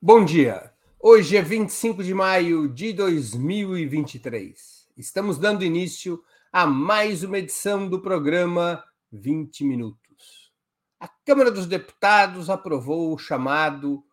[0.00, 0.70] Bom dia.
[1.00, 4.88] Hoje é 25 de maio de 2023.
[4.98, 6.22] Estamos dando início
[6.52, 10.52] a mais uma edição do programa 20 Minutos.
[11.00, 14.04] A Câmara dos Deputados aprovou o chamado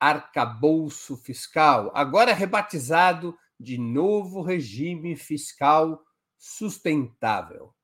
[0.00, 6.02] arcabouço fiscal, agora rebatizado de novo regime fiscal
[6.38, 7.74] sustentável.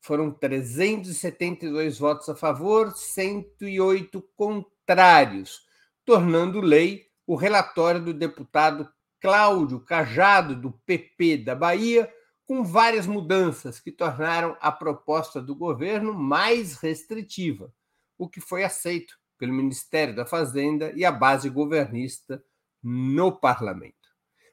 [0.00, 5.68] Foram 372 votos a favor, 108 contrários
[6.10, 12.12] tornando lei o relatório do deputado Cláudio Cajado, do PP da Bahia,
[12.44, 17.72] com várias mudanças que tornaram a proposta do governo mais restritiva,
[18.18, 22.42] o que foi aceito pelo Ministério da Fazenda e a base governista
[22.82, 23.94] no parlamento.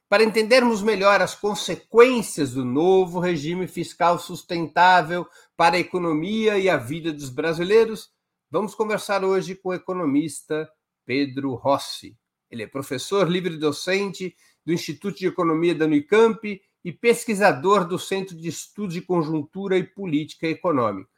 [0.08, 6.78] Para entendermos melhor as consequências do novo regime fiscal sustentável para a economia e a
[6.78, 8.12] vida dos brasileiros,
[8.48, 10.72] vamos conversar hoje com o economista
[11.08, 12.18] Pedro Rossi.
[12.52, 14.36] Ele é professor livre-docente
[14.66, 19.84] do Instituto de Economia da Unicamp e pesquisador do Centro de Estudos de Conjuntura e
[19.84, 21.10] Política Econômica.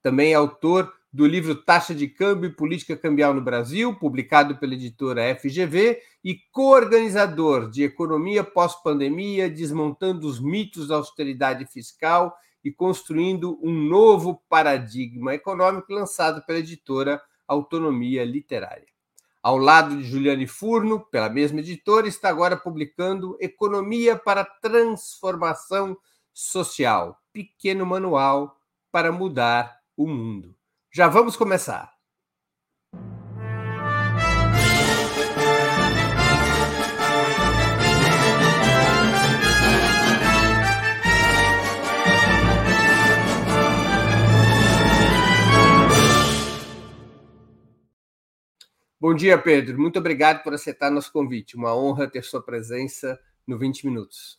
[0.00, 4.74] Também é autor do livro Taxa de Câmbio e Política Cambial no Brasil, publicado pela
[4.74, 13.58] editora FGV, e coorganizador de Economia Pós-Pandemia, desmontando os mitos da austeridade fiscal e construindo
[13.60, 18.91] um novo paradigma econômico, lançado pela editora Autonomia Literária.
[19.42, 25.96] Ao lado de Juliane Furno, pela mesma editora, está agora publicando Economia para Transformação
[26.32, 28.56] Social Pequeno Manual
[28.92, 30.54] para Mudar o Mundo.
[30.92, 31.92] Já vamos começar.
[49.02, 49.76] Bom dia, Pedro.
[49.80, 51.56] Muito obrigado por aceitar nosso convite.
[51.56, 54.38] Uma honra ter sua presença no 20 Minutos.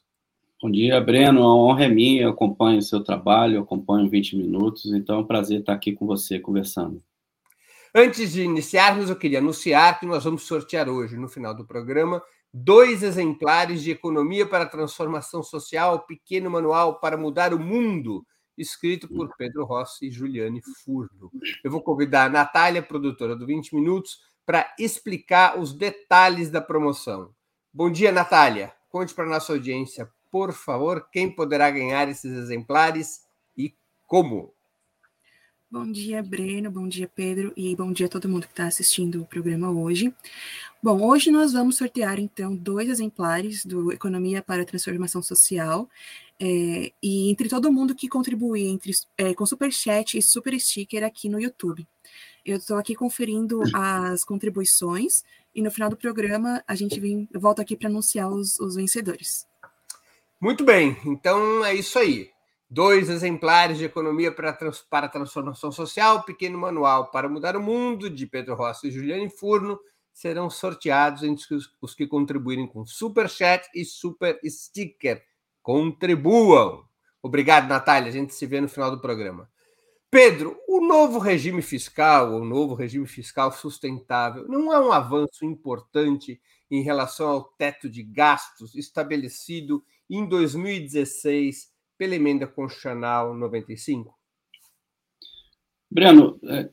[0.61, 1.43] Bom dia, Breno.
[1.43, 2.21] A honra é minha.
[2.23, 4.85] Eu acompanho o seu trabalho, acompanho 20 Minutos.
[4.93, 7.03] Então é um prazer estar aqui com você conversando.
[7.93, 12.23] Antes de iniciarmos, eu queria anunciar que nós vamos sortear hoje, no final do programa,
[12.53, 18.25] dois exemplares de Economia para a Transformação Social, pequeno manual para mudar o mundo,
[18.57, 21.29] escrito por Pedro Rossi e Juliane Furno.
[21.61, 27.33] Eu vou convidar a Natália, produtora do 20 Minutos, para explicar os detalhes da promoção.
[27.73, 28.73] Bom dia, Natália.
[28.89, 33.21] Conte para nossa audiência, por favor, quem poderá ganhar esses exemplares
[33.57, 33.75] e
[34.07, 34.53] como.
[35.73, 36.69] Bom dia, Breno.
[36.69, 37.51] Bom dia, Pedro.
[37.57, 40.13] E bom dia a todo mundo que está assistindo o programa hoje.
[40.83, 45.89] Bom, hoje nós vamos sortear, então, dois exemplares do Economia para a Transformação Social.
[46.39, 51.03] É, e entre todo mundo que contribuir entre, é, com Super Chat e Super Sticker
[51.03, 51.87] aqui no YouTube.
[52.45, 55.23] Eu estou aqui conferindo as contribuições
[55.55, 58.75] e no final do programa a gente vem, eu volto aqui para anunciar os, os
[58.75, 59.47] vencedores.
[60.41, 62.29] Muito bem, então é isso aí.
[62.69, 67.61] Dois exemplares de Economia para, trans, para a Transformação Social, pequeno manual para mudar o
[67.61, 69.79] mundo, de Pedro Rossi e Juliane Furno,
[70.11, 71.45] serão sorteados entre
[71.81, 75.23] os que contribuírem com Super Chat e Super Sticker.
[75.61, 76.83] Contribuam!
[77.21, 78.09] Obrigado, Natália.
[78.09, 79.49] A gente se vê no final do programa.
[80.13, 86.39] Pedro, o novo regime fiscal, o novo regime fiscal sustentável, não é um avanço importante
[86.69, 94.15] em relação ao teto de gastos estabelecido em 2016 pela emenda constitucional 95?
[95.89, 96.69] Breno, é,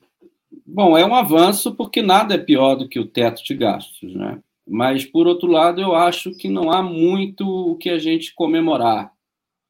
[0.66, 4.38] bom, é um avanço porque nada é pior do que o teto de gastos, né?
[4.68, 9.10] Mas, por outro lado, eu acho que não há muito o que a gente comemorar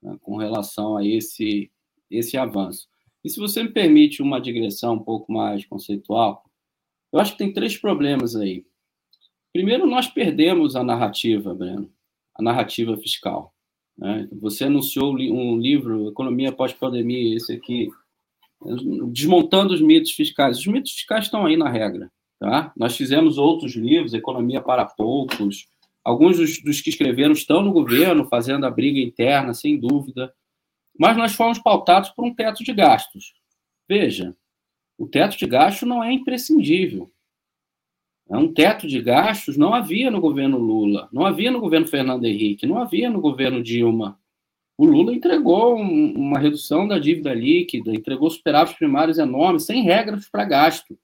[0.03, 1.71] né, com relação a esse,
[2.11, 2.90] esse avanço.
[3.25, 6.45] E se você me permite uma digressão um pouco mais conceitual,
[7.13, 8.65] eu acho que tem três problemas aí.
[9.53, 11.91] Primeiro, nós perdemos a narrativa, Breno,
[12.35, 13.53] a narrativa fiscal.
[13.99, 14.29] Né?
[14.41, 17.91] Você anunciou um livro, Economia Pós-Pandemia, esse aqui,
[19.13, 20.59] desmontando os mitos fiscais.
[20.59, 22.11] Os mitos fiscais estão aí na regra.
[22.39, 22.73] Tá?
[22.77, 25.67] Nós fizemos outros livros, Economia para Poucos.
[26.03, 30.33] Alguns dos, dos que escreveram estão no governo, fazendo a briga interna, sem dúvida
[31.01, 33.33] mas nós fomos pautados por um teto de gastos.
[33.89, 34.37] Veja,
[34.99, 37.11] o teto de gastos não é imprescindível.
[38.29, 42.27] É um teto de gastos não havia no governo Lula, não havia no governo Fernando
[42.27, 44.21] Henrique, não havia no governo Dilma.
[44.77, 50.29] O Lula entregou um, uma redução da dívida líquida, entregou superávites primários enormes, sem regras
[50.29, 50.99] para gasto.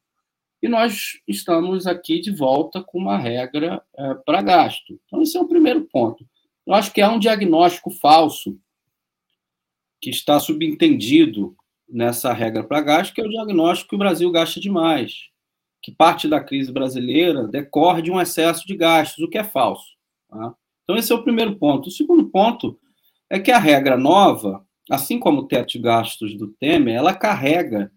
[0.62, 5.00] E nós estamos aqui de volta com uma regra é, para gasto.
[5.06, 6.22] Então, esse é o primeiro ponto.
[6.66, 8.58] Eu acho que é um diagnóstico falso
[10.00, 11.56] que está subentendido
[11.88, 15.28] nessa regra para gasto, que é o diagnóstico que o Brasil gasta demais,
[15.82, 19.96] que parte da crise brasileira decorre de um excesso de gastos, o que é falso.
[20.28, 20.54] Tá?
[20.82, 21.88] Então, esse é o primeiro ponto.
[21.88, 22.78] O segundo ponto
[23.30, 27.92] é que a regra nova, assim como o teto de gastos do Temer, ela carrega,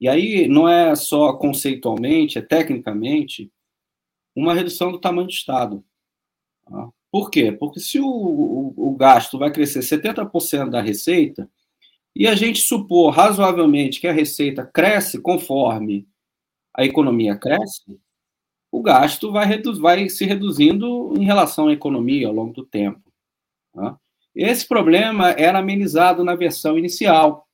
[0.00, 3.52] e aí não é só conceitualmente, é tecnicamente,
[4.34, 5.84] uma redução do tamanho do Estado.
[6.64, 6.88] Tá?
[7.10, 7.50] Por quê?
[7.50, 11.50] Porque se o, o, o gasto vai crescer 70% da receita,
[12.14, 16.06] e a gente supor razoavelmente que a receita cresce conforme
[16.74, 17.98] a economia cresce,
[18.70, 23.12] o gasto vai, vai se reduzindo em relação à economia ao longo do tempo.
[23.72, 23.96] Tá?
[24.34, 27.46] Esse problema era amenizado na versão inicial,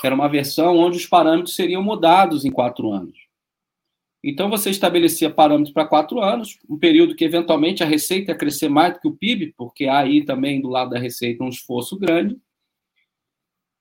[0.00, 3.23] que era uma versão onde os parâmetros seriam mudados em quatro anos.
[4.26, 8.70] Então, você estabelecia parâmetros para quatro anos, um período que, eventualmente, a receita ia crescer
[8.70, 11.98] mais do que o PIB, porque há aí também, do lado da receita, um esforço
[11.98, 12.38] grande.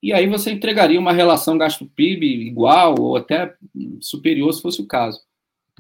[0.02, 3.56] E aí você entregaria uma relação gasto-PIB igual ou até
[4.02, 5.22] superior, se fosse o caso.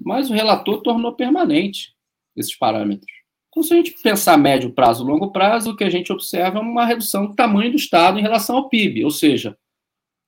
[0.02, 1.94] Mas o relator tornou permanente
[2.34, 3.12] esses parâmetros.
[3.50, 6.62] Então, se a gente pensar médio prazo, longo prazo, o que a gente observa é
[6.62, 9.58] uma redução do tamanho do Estado em relação ao PIB, ou seja,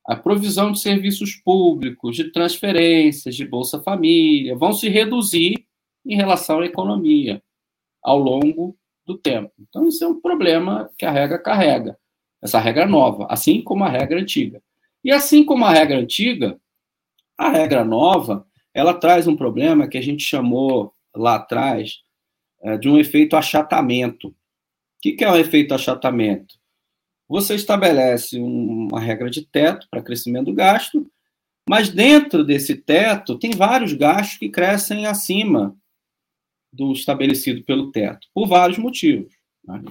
[0.08, 5.66] a provisão de serviços públicos, de transferências, de Bolsa Família, vão se reduzir
[6.06, 7.42] em relação à economia
[8.04, 9.52] ao longo do tempo.
[9.60, 11.98] Então, isso é um problema que a regra carrega,
[12.42, 14.62] essa regra nova, assim como a regra antiga.
[15.04, 16.60] E assim como a regra antiga,
[17.38, 22.02] a regra nova, ela traz um problema que a gente chamou lá atrás
[22.62, 24.30] é, de um efeito achatamento.
[24.30, 24.36] O
[25.00, 26.56] que é o um efeito achatamento?
[27.28, 31.10] Você estabelece uma regra de teto para crescimento do gasto,
[31.68, 35.76] mas dentro desse teto tem vários gastos que crescem acima
[36.72, 39.34] do estabelecido pelo teto, por vários motivos.
[39.66, 39.82] Né?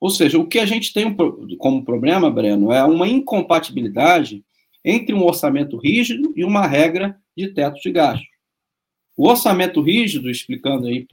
[0.00, 1.14] Ou seja, o que a gente tem
[1.58, 4.44] como problema, Breno, é uma incompatibilidade
[4.84, 8.26] entre um orçamento rígido e uma regra de teto de gasto.
[9.16, 11.06] O orçamento rígido, explicando aí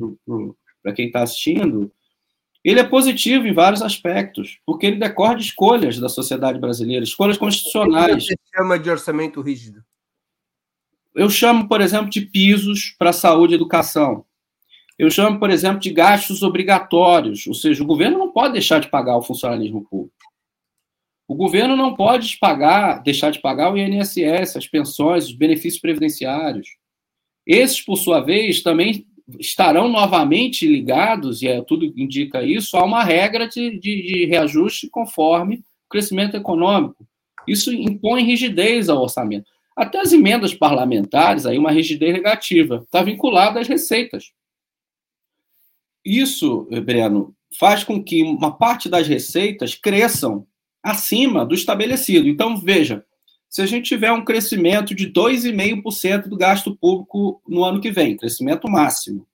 [0.81, 1.92] para quem está assistindo,
[2.64, 7.38] ele é positivo em vários aspectos, porque ele decorre de escolhas da sociedade brasileira, escolhas
[7.38, 8.16] constitucionais.
[8.16, 9.84] O que você chama de orçamento rígido?
[11.16, 14.26] Eu chamo, por exemplo, de pisos para saúde e educação.
[14.98, 18.90] Eu chamo, por exemplo, de gastos obrigatórios, ou seja, o governo não pode deixar de
[18.90, 20.14] pagar o funcionalismo público.
[21.26, 26.68] O governo não pode pagar, deixar de pagar o INSS, as pensões, os benefícios previdenciários.
[27.46, 33.04] Esses, por sua vez, também estarão novamente ligados, e é, tudo indica isso, a uma
[33.04, 37.06] regra de, de, de reajuste conforme o crescimento econômico.
[37.48, 39.50] Isso impõe rigidez ao orçamento.
[39.76, 44.31] Até as emendas parlamentares, aí uma rigidez negativa, está vinculada às receitas.
[46.04, 50.46] Isso, Breno, faz com que uma parte das receitas cresçam
[50.84, 52.28] acima do estabelecido.
[52.28, 53.06] Então, veja,
[53.50, 58.16] se a gente tiver um crescimento de 2,5% do gasto público no ano que vem,
[58.16, 59.28] crescimento máximo.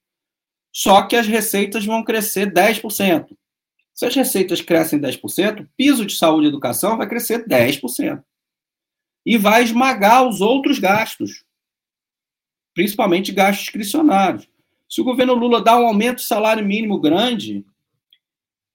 [0.71, 3.35] Só que as receitas vão crescer 10%.
[3.93, 8.23] Se as receitas crescem 10%, o piso de saúde e educação vai crescer 10%.
[9.25, 11.43] E vai esmagar os outros gastos,
[12.73, 14.47] principalmente gastos discricionários.
[14.87, 17.65] Se o governo Lula dá um aumento de salário mínimo grande,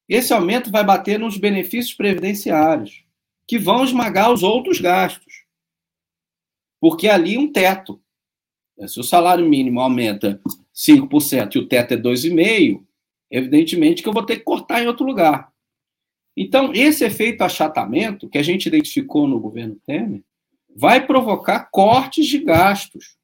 [0.08, 3.04] esse aumento vai bater nos benefícios previdenciários
[3.50, 5.44] que vão esmagar os outros gastos.
[6.80, 8.00] Porque ali um teto.
[8.86, 10.40] Se o salário mínimo aumenta
[10.72, 12.80] 5% e o teto é 2,5%,
[13.28, 15.52] evidentemente que eu vou ter que cortar em outro lugar.
[16.36, 20.22] Então, esse efeito achatamento que a gente identificou no governo Temer
[20.76, 23.16] vai provocar cortes de gastos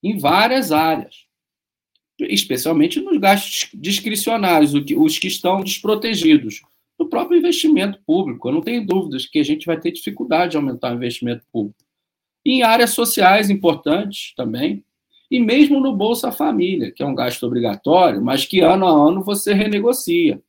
[0.00, 1.26] em várias áreas,
[2.20, 6.62] especialmente nos gastos discricionários, os que estão desprotegidos
[6.98, 8.48] do próprio investimento público.
[8.48, 11.78] Eu não tenho dúvidas que a gente vai ter dificuldade de aumentar o investimento público.
[12.44, 14.84] Em áreas sociais importantes também,
[15.30, 19.22] e mesmo no Bolsa Família, que é um gasto obrigatório, mas que ano a ano
[19.22, 20.40] você renegocia,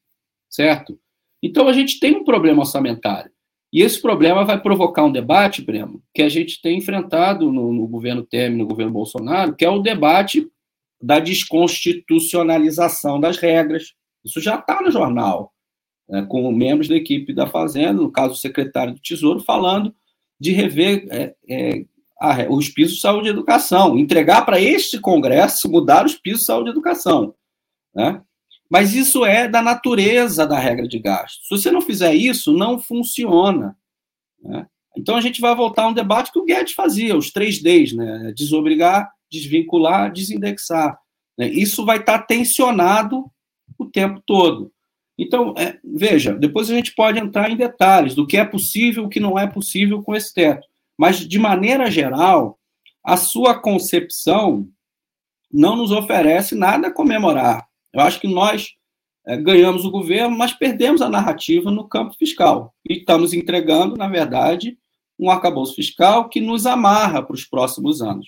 [0.49, 0.99] certo?
[1.41, 3.31] Então a gente tem um problema orçamentário.
[3.73, 7.87] E esse problema vai provocar um debate, Breno, que a gente tem enfrentado no, no
[7.87, 10.49] governo Temer, no governo Bolsonaro, que é o debate
[11.01, 13.93] da desconstitucionalização das regras.
[14.23, 15.53] Isso já está no jornal
[16.09, 19.93] é, com membros da equipe da Fazenda, no caso o secretário do Tesouro, falando
[20.39, 21.85] de rever é, é,
[22.19, 26.45] a, os pisos de saúde e educação, entregar para este Congresso mudar os pisos de
[26.45, 27.33] saúde e educação.
[27.93, 28.21] Né?
[28.69, 31.41] Mas isso é da natureza da regra de gasto.
[31.43, 33.77] Se você não fizer isso, não funciona.
[34.41, 34.67] Né?
[34.95, 37.93] Então a gente vai voltar a um debate que o Guedes fazia, os três Ds,
[37.93, 38.33] né?
[38.35, 40.99] desobrigar, desvincular, desindexar.
[41.37, 41.49] Né?
[41.49, 43.25] Isso vai estar tensionado
[43.77, 44.71] o tempo todo.
[45.17, 49.09] Então, é, veja, depois a gente pode entrar em detalhes do que é possível o
[49.09, 50.67] que não é possível com esse teto.
[50.97, 52.59] Mas, de maneira geral,
[53.03, 54.69] a sua concepção
[55.51, 57.67] não nos oferece nada a comemorar.
[57.93, 58.75] Eu acho que nós
[59.25, 62.75] é, ganhamos o governo, mas perdemos a narrativa no campo fiscal.
[62.87, 64.77] E estamos entregando, na verdade,
[65.17, 68.27] um arcabouço fiscal que nos amarra para os próximos anos.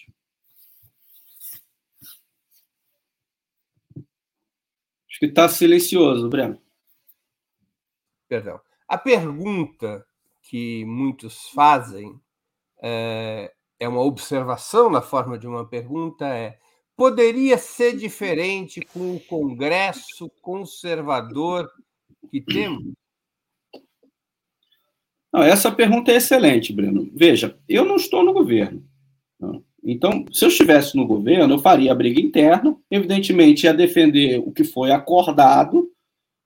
[5.08, 6.60] Acho que está silencioso, Breno.
[8.30, 8.62] Perdão.
[8.88, 10.06] A pergunta
[10.44, 12.18] que muitos fazem
[12.82, 16.58] é, é uma observação na forma de uma pergunta é
[16.96, 21.70] poderia ser diferente com o Congresso conservador
[22.30, 22.94] que temos?
[25.32, 27.10] Não, essa pergunta é excelente, Breno.
[27.14, 28.84] Veja, eu não estou no governo.
[29.84, 34.52] Então, se eu estivesse no governo, eu faria a briga interna, evidentemente ia defender o
[34.52, 35.90] que foi acordado,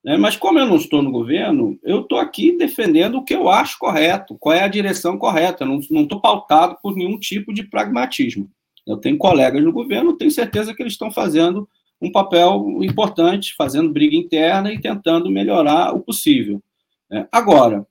[0.03, 0.17] né?
[0.17, 3.79] mas como eu não estou no governo, eu estou aqui defendendo o que eu acho
[3.79, 8.49] correto, qual é a direção correta, não estou pautado por nenhum tipo de pragmatismo.
[8.85, 11.67] Eu tenho colegas no governo, tenho certeza que eles estão fazendo
[12.01, 16.61] um papel importante, fazendo briga interna e tentando melhorar o possível.
[17.09, 17.25] Né?
[17.31, 17.87] Agora,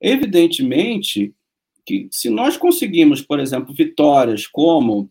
[0.00, 1.34] evidentemente
[1.86, 5.08] que se nós conseguimos, por exemplo, vitórias como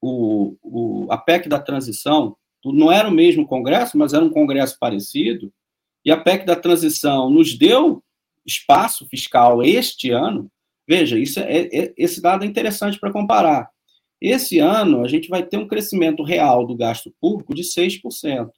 [0.00, 4.76] o, o, a PEC da transição, não era o mesmo Congresso, mas era um Congresso
[4.78, 5.52] parecido,
[6.04, 8.02] e a PEC da transição nos deu
[8.44, 10.50] espaço fiscal este ano,
[10.86, 13.70] veja, isso é, é esse dado é interessante para comparar.
[14.20, 18.50] Esse ano, a gente vai ter um crescimento real do gasto público de 6%.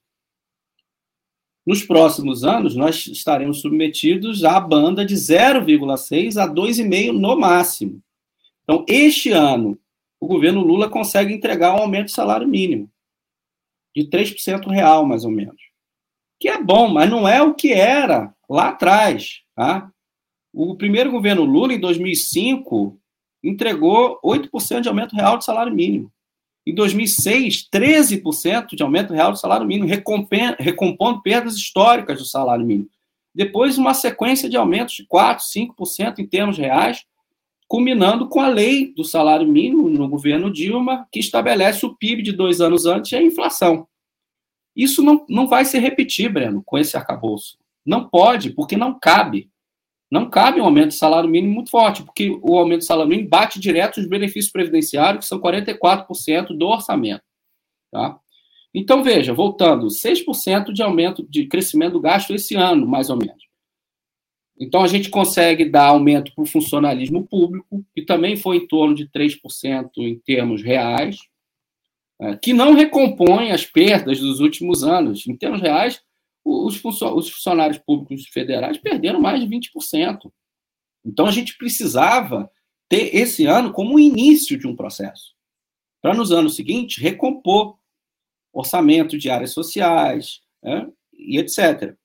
[1.67, 8.03] Nos próximos anos, nós estaremos submetidos à banda de 0,6% a 2,5% no máximo.
[8.63, 9.79] Então, este ano,
[10.21, 12.91] o governo Lula consegue entregar um aumento do salário mínimo,
[13.95, 15.61] de 3% real, mais ou menos.
[16.41, 19.41] Que é bom, mas não é o que era lá atrás.
[19.55, 19.91] Tá?
[20.53, 22.99] O primeiro governo Lula, em 2005,
[23.43, 26.11] entregou 8% de aumento real de salário mínimo.
[26.67, 29.89] Em 2006, 13% de aumento real do salário mínimo,
[30.59, 32.89] recompondo perdas históricas do salário mínimo.
[33.35, 35.39] Depois, uma sequência de aumentos de 4%,
[35.79, 37.05] 5% em termos reais,
[37.67, 42.33] culminando com a lei do salário mínimo no governo Dilma, que estabelece o PIB de
[42.33, 43.87] dois anos antes e a inflação.
[44.77, 47.59] Isso não, não vai se repetir, Breno, com esse arcabouço.
[47.85, 49.51] Não pode, porque não cabe.
[50.11, 53.29] Não cabe um aumento de salário mínimo muito forte, porque o aumento de salário mínimo
[53.29, 57.23] bate direto os benefícios previdenciários, que são 44% do orçamento.
[57.91, 58.19] Tá?
[58.73, 63.44] Então, veja, voltando, 6% de aumento de crescimento do gasto esse ano, mais ou menos.
[64.59, 68.95] Então, a gente consegue dar aumento para o funcionalismo público, que também foi em torno
[68.95, 71.19] de 3% em termos reais,
[72.21, 75.27] é, que não recompõe as perdas dos últimos anos.
[75.27, 76.01] Em termos reais,
[76.45, 80.31] os funcionários públicos federais perderam mais de 20%.
[81.05, 82.51] Então, a gente precisava
[82.89, 85.35] ter esse ano como o início de um processo,
[86.01, 87.77] para nos anos seguintes recompor
[88.53, 91.97] orçamento de áreas sociais né, e etc.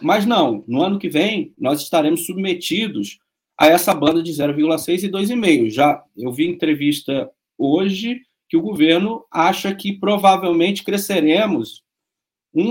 [0.00, 3.18] Mas não, no ano que vem, nós estaremos submetidos
[3.58, 5.70] a essa banda de 0,6 e 2,5.
[5.70, 11.82] Já eu vi entrevista hoje que o governo acha que provavelmente cresceremos
[12.54, 12.70] 1,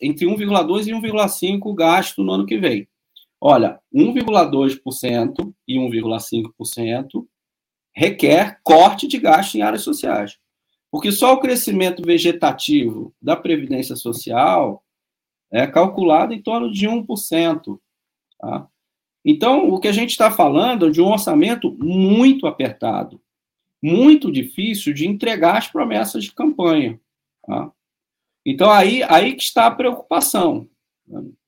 [0.00, 2.88] entre 1,2% e 1,5% gasto no ano que vem.
[3.40, 7.26] Olha, 1,2% e 1,5%
[7.94, 10.38] requer corte de gasto em áreas sociais.
[10.90, 14.82] Porque só o crescimento vegetativo da Previdência Social
[15.50, 17.78] é calculado em torno de 1%.
[18.38, 18.68] Tá?
[19.24, 23.20] Então, o que a gente está falando é de um orçamento muito apertado,
[23.82, 27.00] muito difícil de entregar as promessas de campanha.
[27.44, 27.70] Tá?
[28.44, 30.68] Então, aí, aí que está a preocupação.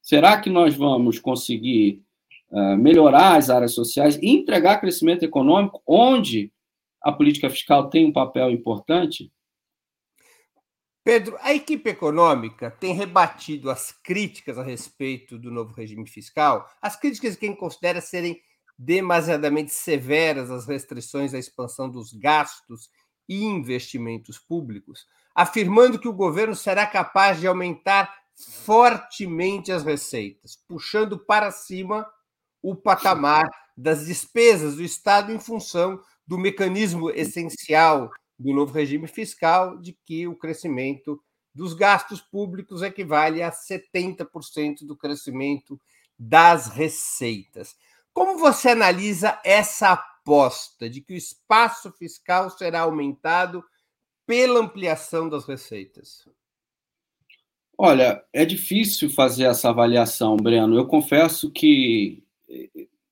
[0.03, 2.03] Será que nós vamos conseguir
[2.51, 6.53] uh, melhorar as áreas sociais e entregar crescimento econômico onde
[7.01, 9.31] a política fiscal tem um papel importante?
[11.05, 16.95] Pedro, a equipe econômica tem rebatido as críticas a respeito do novo regime fiscal, as
[16.95, 18.41] críticas de quem considera serem
[18.79, 22.89] demasiadamente severas as restrições à expansão dos gastos
[23.29, 28.15] e investimentos públicos afirmando que o governo será capaz de aumentar
[28.65, 32.07] fortemente as receitas, puxando para cima
[32.63, 33.45] o patamar
[33.77, 38.11] das despesas do Estado em função do mecanismo essencial
[38.43, 41.23] do novo regime fiscal, de que o crescimento
[41.55, 45.81] dos gastos públicos equivale a 70% do crescimento
[46.19, 47.77] das receitas.
[48.13, 53.65] Como você analisa essa aposta de que o espaço fiscal será aumentado
[54.27, 56.29] pela ampliação das receitas?
[57.77, 60.77] Olha, é difícil fazer essa avaliação, Breno.
[60.77, 62.23] Eu confesso que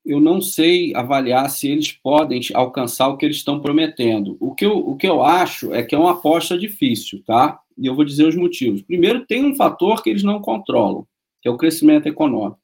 [0.05, 4.37] eu não sei avaliar se eles podem alcançar o que eles estão prometendo.
[4.41, 7.61] O que eu, o que eu acho é que é uma aposta difícil, tá?
[7.77, 8.83] E eu vou dizer os motivos.
[8.83, 11.07] Primeiro, tem um fator que eles não controlam,
[11.41, 12.61] que é o crescimento econômico.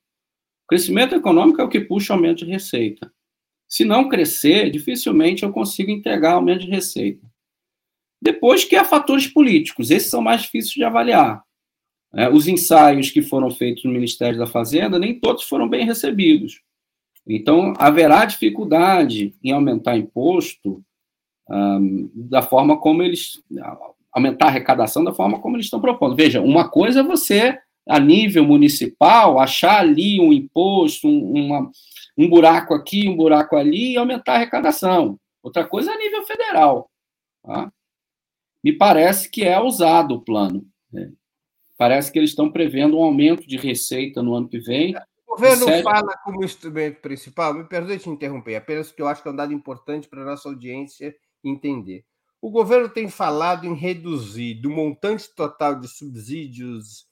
[0.65, 3.13] O crescimento econômico é o que puxa o aumento de receita.
[3.69, 7.27] Se não crescer, dificilmente eu consigo entregar aumento de receita.
[8.21, 11.43] Depois que há fatores políticos, esses são mais difíceis de avaliar.
[12.15, 16.63] É, os ensaios que foram feitos no Ministério da Fazenda, nem todos foram bem recebidos.
[17.27, 20.83] Então, haverá dificuldade em aumentar imposto
[21.51, 23.43] um, da forma como eles.
[24.13, 26.15] aumentar a arrecadação da forma como eles estão propondo.
[26.15, 31.71] Veja, uma coisa é você, a nível municipal, achar ali um imposto, um, uma,
[32.17, 35.19] um buraco aqui, um buraco ali e aumentar a arrecadação.
[35.43, 36.91] Outra coisa é a nível federal.
[37.43, 37.73] Tá?
[38.63, 40.65] Me parece que é usado o plano.
[40.93, 41.13] Né?
[41.77, 44.95] Parece que eles estão prevendo um aumento de receita no ano que vem
[45.37, 45.85] governo Sério?
[45.85, 49.37] fala como instrumento principal, me perdoe te interromper, apenas porque eu acho que é um
[49.37, 51.15] dado importante para a nossa audiência
[51.45, 52.05] entender.
[52.41, 57.03] O governo tem falado em reduzir do montante total de subsídios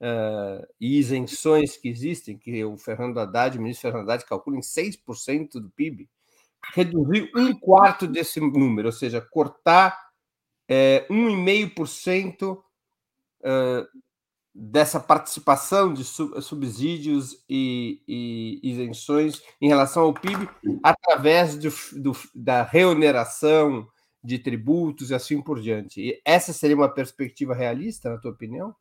[0.00, 4.60] uh, e isenções que existem, que o Fernando Haddad, o ministro Fernando Haddad, calcula em
[4.60, 6.08] 6% do PIB,
[6.72, 9.98] reduzir um quarto desse número, ou seja, cortar
[10.68, 12.62] é, 1,5% uh,
[14.54, 20.48] dessa participação de subsídios e, e, isenções em relação ao PIB
[20.82, 21.70] através do,
[22.00, 23.86] do, da reoneração
[24.22, 26.00] de tributos e assim por diante.
[26.00, 28.74] E essa seria uma perspectiva realista, na tua opinião?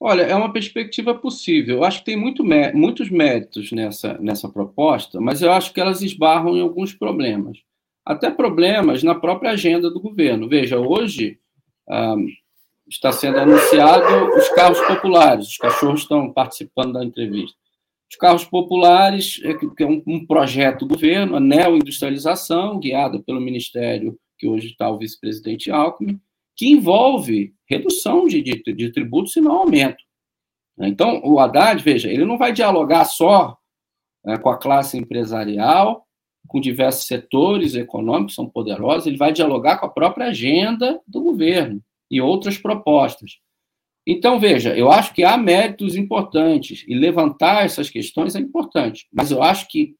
[0.00, 1.78] Olha, é uma perspectiva possível.
[1.78, 2.44] Eu acho que tem muito,
[2.74, 7.58] muitos méritos nessa, nessa proposta, mas eu acho que elas esbarram em alguns problemas.
[8.04, 10.48] Até problemas na própria agenda do governo.
[10.48, 11.40] Veja, hoje,
[11.88, 12.14] ah,
[12.88, 15.48] está sendo anunciado os carros populares.
[15.48, 17.56] Os cachorros estão participando da entrevista.
[18.10, 24.18] Os carros populares, é que é um, projeto do governo, a neoindustrialização, guiada pelo Ministério,
[24.38, 26.18] que hoje está o vice-presidente Alckmin,
[26.56, 30.02] que envolve redução de, de, de tributos e não aumento.
[30.80, 33.58] Então, o Haddad, veja, ele não vai dialogar só
[34.24, 36.06] né, com a classe empresarial,
[36.46, 41.82] com diversos setores econômicos, são poderosos, ele vai dialogar com a própria agenda do governo
[42.10, 43.38] e outras propostas.
[44.06, 49.30] Então, veja, eu acho que há méritos importantes e levantar essas questões é importante, mas
[49.30, 49.94] eu acho que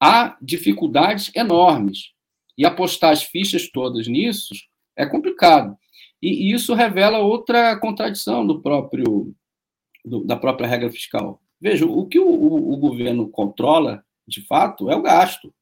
[0.00, 2.12] há dificuldades enormes
[2.56, 4.54] e apostar as fichas todas nisso
[4.96, 5.76] é complicado.
[6.22, 9.34] E, isso revela outra contradição do próprio
[10.04, 11.40] do, da própria regra fiscal.
[11.60, 15.52] Veja, o que o, o, o governo controla, de fato, é o gasto.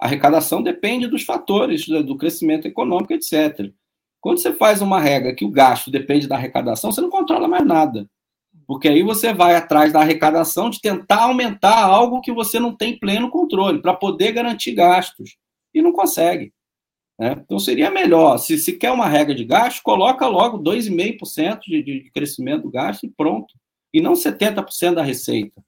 [0.00, 3.72] A arrecadação depende dos fatores do crescimento econômico, etc.
[4.24, 7.66] Quando você faz uma regra que o gasto depende da arrecadação, você não controla mais
[7.66, 8.08] nada.
[8.66, 12.98] Porque aí você vai atrás da arrecadação de tentar aumentar algo que você não tem
[12.98, 15.36] pleno controle, para poder garantir gastos.
[15.74, 16.54] E não consegue.
[17.18, 17.36] Né?
[17.38, 22.10] Então seria melhor, se, se quer uma regra de gasto, coloca logo 2,5% de, de
[22.10, 23.52] crescimento do gasto e pronto.
[23.92, 25.62] E não 70% da receita.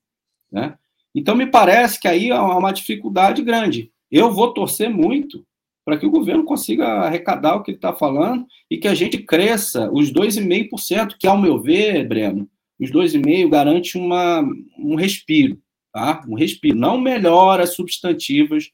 [0.50, 0.78] Né?
[1.14, 3.92] Então me parece que aí há uma dificuldade grande.
[4.10, 5.44] Eu vou torcer muito
[5.86, 9.18] para que o governo consiga arrecadar o que ele está falando e que a gente
[9.18, 14.44] cresça os 2,5%, que, ao meu ver, Breno, os 2,5% garante uma,
[14.76, 16.24] um respiro, tá?
[16.28, 16.76] Um respiro.
[16.76, 18.68] Não melhora substantivas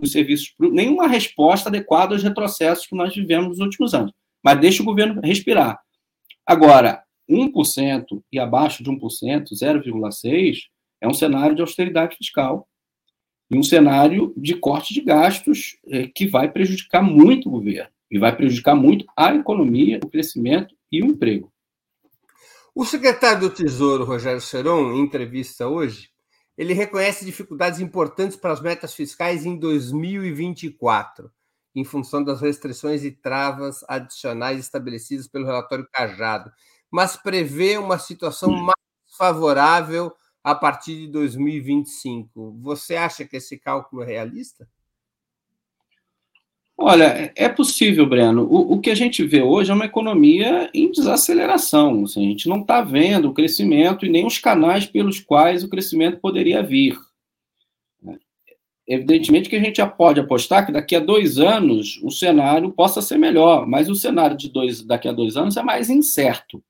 [0.00, 4.82] dos serviços, nenhuma resposta adequada aos retrocessos que nós vivemos nos últimos anos, mas deixa
[4.82, 5.78] o governo respirar.
[6.46, 10.56] Agora, 1% e abaixo de 1%, 0,6%,
[11.02, 12.66] é um cenário de austeridade fiscal
[13.50, 18.18] em um cenário de corte de gastos é, que vai prejudicar muito o governo e
[18.18, 21.52] vai prejudicar muito a economia, o crescimento e o emprego.
[22.74, 26.10] O secretário do Tesouro, Rogério Seron, em entrevista hoje,
[26.56, 31.30] ele reconhece dificuldades importantes para as metas fiscais em 2024,
[31.74, 36.50] em função das restrições e travas adicionais estabelecidas pelo relatório Cajado,
[36.90, 38.78] mas prevê uma situação mais
[39.16, 40.12] favorável
[40.44, 42.58] a partir de 2025.
[42.60, 44.68] Você acha que esse cálculo é realista?
[46.76, 48.42] Olha, é possível, Breno.
[48.42, 52.04] O, o que a gente vê hoje é uma economia em desaceleração.
[52.04, 55.68] Assim, a gente não está vendo o crescimento e nem os canais pelos quais o
[55.68, 56.98] crescimento poderia vir.
[58.86, 63.00] Evidentemente que a gente já pode apostar que daqui a dois anos o cenário possa
[63.00, 66.62] ser melhor, mas o cenário de dois, daqui a dois anos é mais incerto.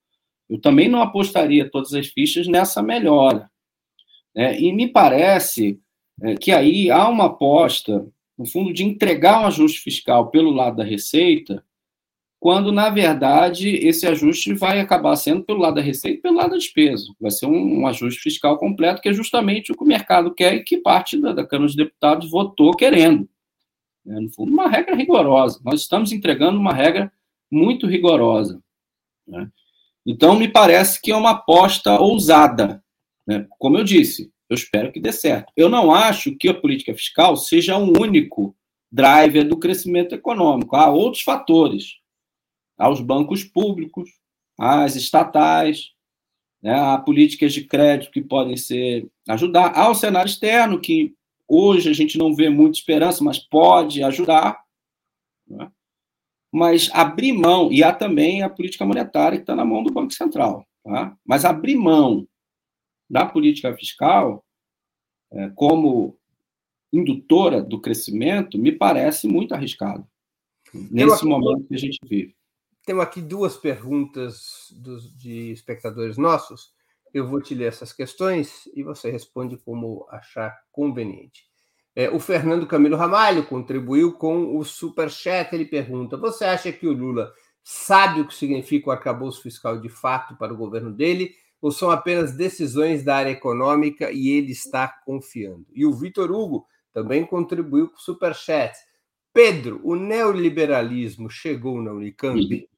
[0.49, 3.51] Eu também não apostaria todas as fichas nessa melhora.
[4.37, 5.81] É, e me parece
[6.23, 10.77] é, que aí há uma aposta, no fundo, de entregar um ajuste fiscal pelo lado
[10.77, 11.65] da receita,
[12.45, 16.51] quando, na verdade, esse ajuste vai acabar sendo pelo lado da receita e pelo lado
[16.51, 17.07] da despesa.
[17.19, 20.57] Vai ser um, um, ajuste fiscal completo, que é justamente o que o mercado quer
[20.57, 23.27] e que parte da, da Câmara dos Deputados votou querendo.
[24.07, 25.59] É, no fundo, uma regra rigorosa.
[25.65, 27.11] Nós estamos entregando uma regra
[27.51, 28.63] muito rigorosa.
[29.27, 29.49] Né?
[30.05, 32.84] Então, me parece que é uma aposta ousada.
[33.27, 33.47] Né?
[33.59, 35.53] Como eu disse, eu espero que dê certo.
[35.57, 38.55] Eu não acho que a política fiscal seja o único
[38.91, 40.77] driver do crescimento econômico.
[40.77, 41.97] Há outros fatores
[42.79, 44.11] aos bancos públicos,
[44.59, 45.91] às estatais,
[46.63, 51.15] né, a políticas de crédito que podem ser ajudar, ao cenário externo que
[51.49, 54.61] hoje a gente não vê muita esperança, mas pode ajudar.
[55.47, 55.71] Né?
[56.53, 60.13] Mas abrir mão, e há também a política monetária que está na mão do Banco
[60.13, 61.17] Central, tá?
[61.25, 62.27] mas abrir mão
[63.09, 64.45] da política fiscal
[65.33, 66.19] é, como
[66.93, 70.07] indutora do crescimento me parece muito arriscado
[70.73, 72.37] nesse momento que a gente vive.
[72.87, 76.73] Temos aqui duas perguntas dos, de espectadores nossos.
[77.13, 81.45] Eu vou te ler essas questões e você responde como achar conveniente.
[81.97, 85.53] É, o Fernando Camilo Ramalho contribuiu com o super chat.
[85.53, 89.89] Ele pergunta: Você acha que o Lula sabe o que significa o arcabouço fiscal de
[89.89, 91.35] fato para o governo dele?
[91.61, 95.67] Ou são apenas decisões da área econômica e ele está confiando?
[95.73, 98.75] E o Vitor Hugo também contribuiu com o super chat.
[99.33, 102.69] Pedro, o neoliberalismo chegou na Unicamp?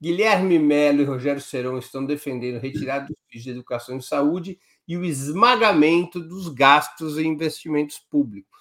[0.00, 4.96] Guilherme Melo e Rogério Serão estão defendendo retirada dos FIIs de educação e saúde e
[4.96, 8.54] o esmagamento dos gastos e investimentos públicos.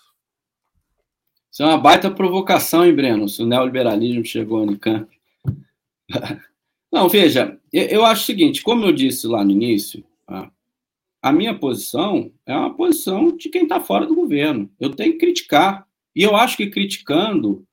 [1.51, 5.07] Isso é uma baita provocação, hein, Breno, se o neoliberalismo chegou ao Unicamp.
[6.93, 10.05] Não, veja, eu acho o seguinte, como eu disse lá no início,
[11.19, 14.69] a minha posição é uma posição de quem está fora do governo.
[14.79, 15.87] Eu tenho que criticar.
[16.15, 17.65] E eu acho que criticando,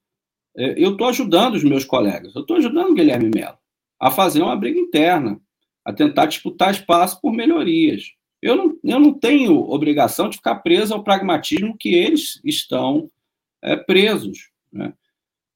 [0.56, 2.34] é, eu estou ajudando os meus colegas.
[2.34, 3.58] Eu estou ajudando o Guilherme Mello
[4.00, 5.38] a fazer uma briga interna,
[5.84, 8.14] a tentar disputar espaço por melhorias.
[8.40, 13.10] Eu não, eu não tenho obrigação de ficar preso ao pragmatismo que eles estão
[13.60, 14.48] é, presos.
[14.72, 14.94] Né?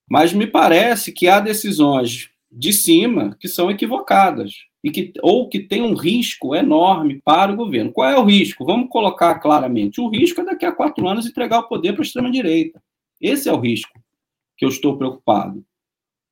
[0.06, 5.58] Mas me parece que há decisões de cima que são equivocadas e que ou que
[5.58, 7.92] tem um risco enorme para o governo.
[7.92, 8.64] Qual é o risco?
[8.64, 10.00] Vamos colocar claramente.
[10.00, 12.80] O risco é daqui a quatro anos entregar o poder para a extrema direita.
[13.20, 13.98] Esse é o risco
[14.56, 15.64] que eu estou preocupado.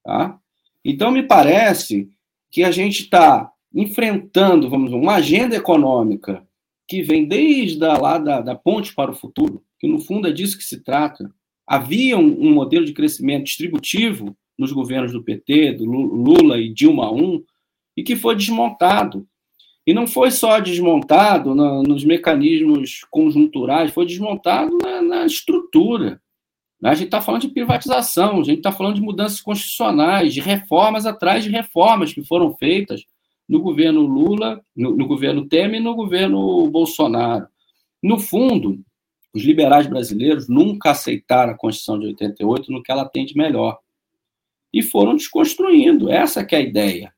[0.05, 0.39] Tá?
[0.85, 2.09] Então, me parece
[2.51, 6.47] que a gente está enfrentando, vamos uma agenda econômica
[6.87, 10.33] que vem desde a, lá da, da ponte para o futuro, que no fundo é
[10.33, 11.33] disso que se trata.
[11.67, 17.11] Havia um, um modelo de crescimento distributivo nos governos do PT, do Lula e Dilma
[17.13, 17.45] I,
[17.97, 19.27] e que foi desmontado.
[19.87, 26.21] E não foi só desmontado na, nos mecanismos conjunturais, foi desmontado na, na estrutura.
[26.83, 31.07] A gente está falando de privatização, a gente está falando de mudanças constitucionais, de reformas
[31.07, 33.05] atrás de reformas que foram feitas
[33.49, 37.47] no governo Lula, no, no governo Temer e no governo Bolsonaro.
[38.03, 38.81] No fundo,
[39.35, 43.79] os liberais brasileiros nunca aceitaram a Constituição de 88 no que ela tem de melhor.
[44.73, 47.13] E foram desconstruindo, essa que é a ideia.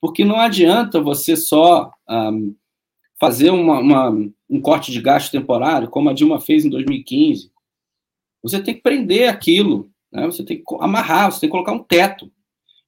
[0.00, 2.54] Porque não adianta você só um,
[3.18, 4.10] fazer uma, uma,
[4.50, 7.50] um corte de gasto temporário, como a Dilma fez em 2015,
[8.42, 10.26] você tem que prender aquilo, né?
[10.26, 12.30] você tem que amarrar, você tem que colocar um teto.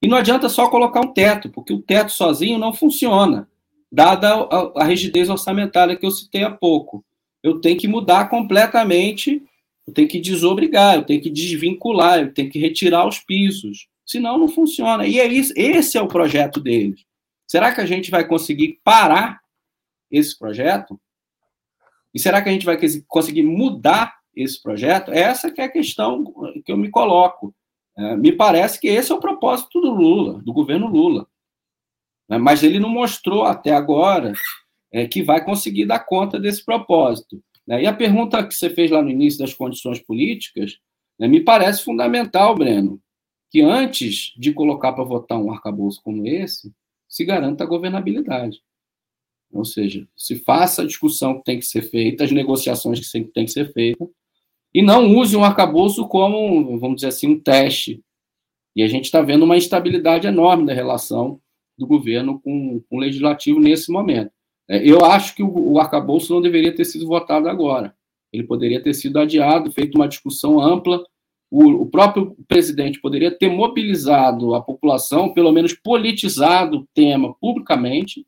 [0.02, 3.48] E não adianta só colocar um teto, porque o teto sozinho não funciona,
[3.90, 7.02] dada a, a rigidez orçamentária que eu citei há pouco.
[7.42, 9.42] Eu tenho que mudar completamente,
[9.86, 13.88] eu tenho que desobrigar, eu tenho que desvincular, eu tenho que retirar os pisos.
[14.06, 15.06] Senão não funciona.
[15.06, 17.04] E é isso, esse é o projeto deles.
[17.46, 19.40] Será que a gente vai conseguir parar
[20.10, 20.98] esse projeto?
[22.14, 25.12] E será que a gente vai conseguir mudar esse projeto?
[25.12, 26.24] Essa é a questão
[26.64, 27.54] que eu me coloco.
[27.98, 31.26] É, me parece que esse é o propósito do Lula, do governo Lula.
[32.28, 34.32] É, mas ele não mostrou até agora
[34.92, 37.42] é, que vai conseguir dar conta desse propósito.
[37.66, 37.82] Né?
[37.82, 40.78] E a pergunta que você fez lá no início das condições políticas
[41.18, 43.00] né, me parece fundamental, Breno,
[43.50, 46.72] que antes de colocar para votar um arcabouço como esse,
[47.08, 48.60] se garanta a governabilidade.
[49.52, 53.44] Ou seja, se faça a discussão que tem que ser feita, as negociações que tem
[53.44, 54.08] que ser feitas,
[54.74, 58.02] e não use um arcabouço como, vamos dizer assim, um teste.
[58.74, 61.40] E a gente está vendo uma instabilidade enorme da relação
[61.78, 64.30] do governo com, com o legislativo nesse momento.
[64.68, 67.96] É, eu acho que o, o arcabouço não deveria ter sido votado agora.
[68.32, 71.02] Ele poderia ter sido adiado, feito uma discussão ampla.
[71.50, 78.26] O, o próprio presidente poderia ter mobilizado a população, pelo menos politizado o tema publicamente,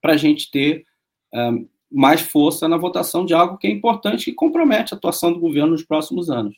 [0.00, 0.84] para a gente ter
[1.32, 5.40] um, mais força na votação de algo que é importante e compromete a atuação do
[5.40, 6.56] governo nos próximos anos.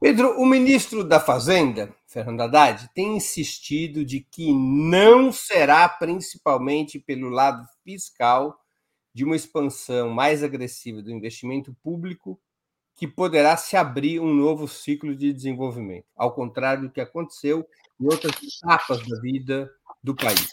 [0.00, 7.28] Pedro, o ministro da Fazenda, Fernando Haddad, tem insistido de que não será principalmente pelo
[7.28, 8.56] lado fiscal
[9.12, 12.38] de uma expansão mais agressiva do investimento público
[12.96, 17.66] que poderá se abrir um novo ciclo de desenvolvimento, ao contrário do que aconteceu
[18.00, 19.70] em outras etapas da vida
[20.02, 20.48] do país.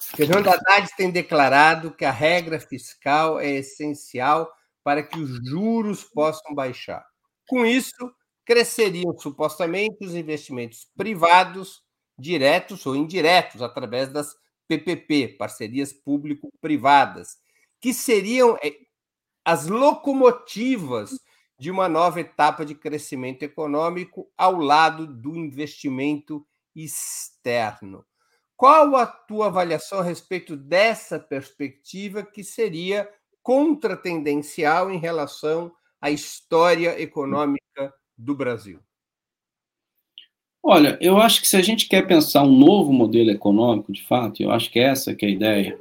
[0.00, 4.48] Fernando Haddad tem declarado que a regra fiscal é essencial
[4.84, 7.04] para que os juros possam baixar.
[7.48, 8.12] Com isso,
[8.44, 11.82] cresceriam supostamente os investimentos privados,
[12.16, 14.36] diretos ou indiretos, através das
[14.68, 17.38] PPP, parcerias público-privadas,
[17.80, 18.76] que seriam eh,
[19.44, 21.18] as locomotivas
[21.58, 28.04] de uma nova etapa de crescimento econômico ao lado do investimento externo.
[28.56, 33.08] Qual a tua avaliação a respeito dessa perspectiva que seria
[33.42, 38.80] contratendencial em relação à história econômica do Brasil?
[40.62, 44.42] Olha, eu acho que se a gente quer pensar um novo modelo econômico, de fato,
[44.42, 45.78] eu acho que essa que é a ideia,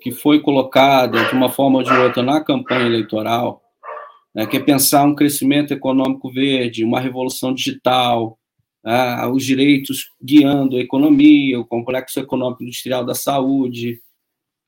[0.00, 3.63] que foi colocada de uma forma ou de outra na campanha eleitoral,
[4.34, 8.38] né, que é pensar um crescimento econômico verde, uma revolução digital,
[8.82, 14.00] né, os direitos guiando a economia, o complexo econômico industrial da saúde,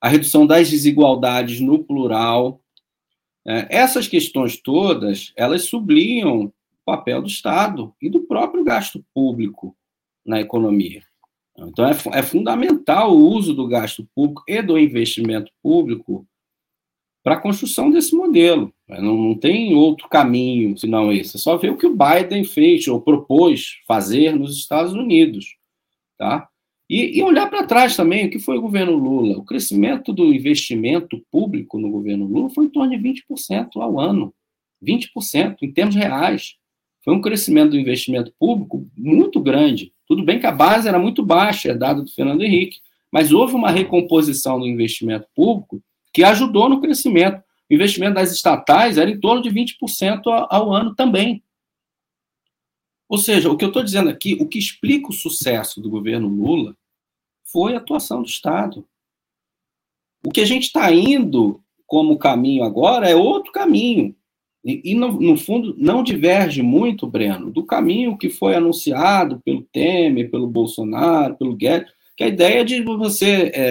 [0.00, 2.60] a redução das desigualdades no plural.
[3.44, 6.52] Né, essas questões todas, elas sublinham
[6.84, 9.76] papel do Estado e do próprio gasto público
[10.24, 11.02] na economia.
[11.58, 16.26] Então, é, é fundamental o uso do gasto público e do investimento público
[17.26, 18.72] para a construção desse modelo.
[18.88, 21.36] Não, não, tem outro caminho senão esse.
[21.36, 25.56] É só ver o que o Biden fez ou propôs fazer nos Estados Unidos.
[26.16, 26.48] Tá?
[26.88, 29.38] E, e olhar para trás também, o que foi o governo Lula?
[29.38, 34.32] O crescimento do investimento público no governo Lula foi em torno de 20% ao ano.
[34.80, 36.54] 20% em termos reais.
[37.04, 39.92] Foi um crescimento do investimento público muito grande.
[40.06, 42.78] Tudo bem que a base era muito baixa, é dado do Fernando Henrique,
[43.10, 45.82] mas houve uma recomposição do investimento público
[46.16, 47.42] que ajudou no crescimento.
[47.70, 51.44] O investimento das estatais era em torno de 20% ao ano também.
[53.06, 56.26] Ou seja, o que eu estou dizendo aqui, o que explica o sucesso do governo
[56.26, 56.74] Lula
[57.52, 58.88] foi a atuação do Estado.
[60.24, 64.16] O que a gente está indo como caminho agora é outro caminho.
[64.64, 69.68] E, e no, no, fundo, não diverge muito, Breno, do caminho que foi anunciado pelo
[69.70, 73.70] Temer, pelo Bolsonaro, pelo Guedes, que é a ideia de você é,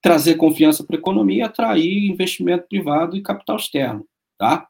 [0.00, 4.06] trazer confiança para a economia e atrair investimento privado e capital externo.
[4.38, 4.68] Tá?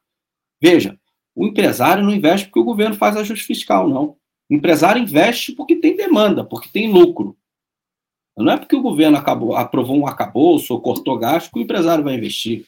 [0.60, 0.98] Veja,
[1.34, 4.16] o empresário não investe porque o governo faz ajuste fiscal, não.
[4.50, 7.36] O empresário investe porque tem demanda, porque tem lucro.
[8.36, 12.04] Não é porque o governo acabou, aprovou um acabouço ou cortou gasto que o empresário
[12.04, 12.64] vai investir.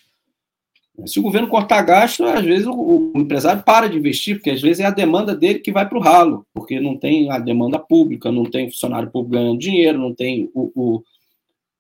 [1.07, 4.81] Se o governo cortar gasto, às vezes o, empresário para de investir, porque às vezes
[4.81, 8.31] é a demanda dele que vai para o ralo, porque não tem a demanda pública,
[8.31, 11.03] não tem funcionário público ganhando dinheiro, não tem o, o,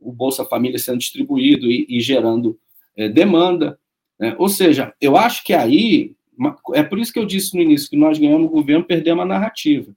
[0.00, 2.58] o Bolsa Família sendo distribuído e, e gerando
[2.96, 3.78] é, demanda.
[4.18, 4.34] Né?
[4.38, 6.14] Ou seja, eu acho que aí,
[6.74, 9.26] é por isso que eu disse no início que nós ganhamos o governo, perdemos a
[9.26, 9.94] narrativa.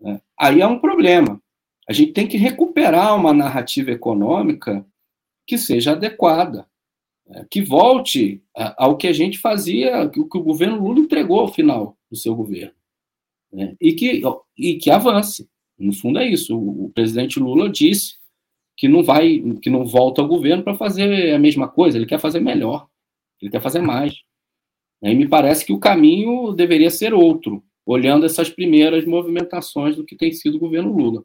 [0.00, 0.20] Né?
[0.38, 1.40] Aí é um problema.
[1.88, 4.84] A gente tem que recuperar uma narrativa econômica
[5.46, 6.66] que seja adequada.
[7.30, 11.52] É, que volte ao que a gente fazia, o que o governo Lula entregou ao
[11.52, 12.72] final do seu governo.
[13.52, 13.76] Né?
[13.80, 14.22] E, que,
[14.56, 15.48] e que avance.
[15.78, 16.58] No fundo é isso.
[16.58, 18.16] O presidente Lula disse
[18.78, 22.20] que não vai, que não volta ao governo para fazer a mesma coisa, ele quer
[22.20, 22.88] fazer melhor,
[23.42, 24.22] ele quer fazer mais.
[25.02, 30.16] E me parece que o caminho deveria ser outro, olhando essas primeiras movimentações do que
[30.16, 31.24] tem sido o governo Lula.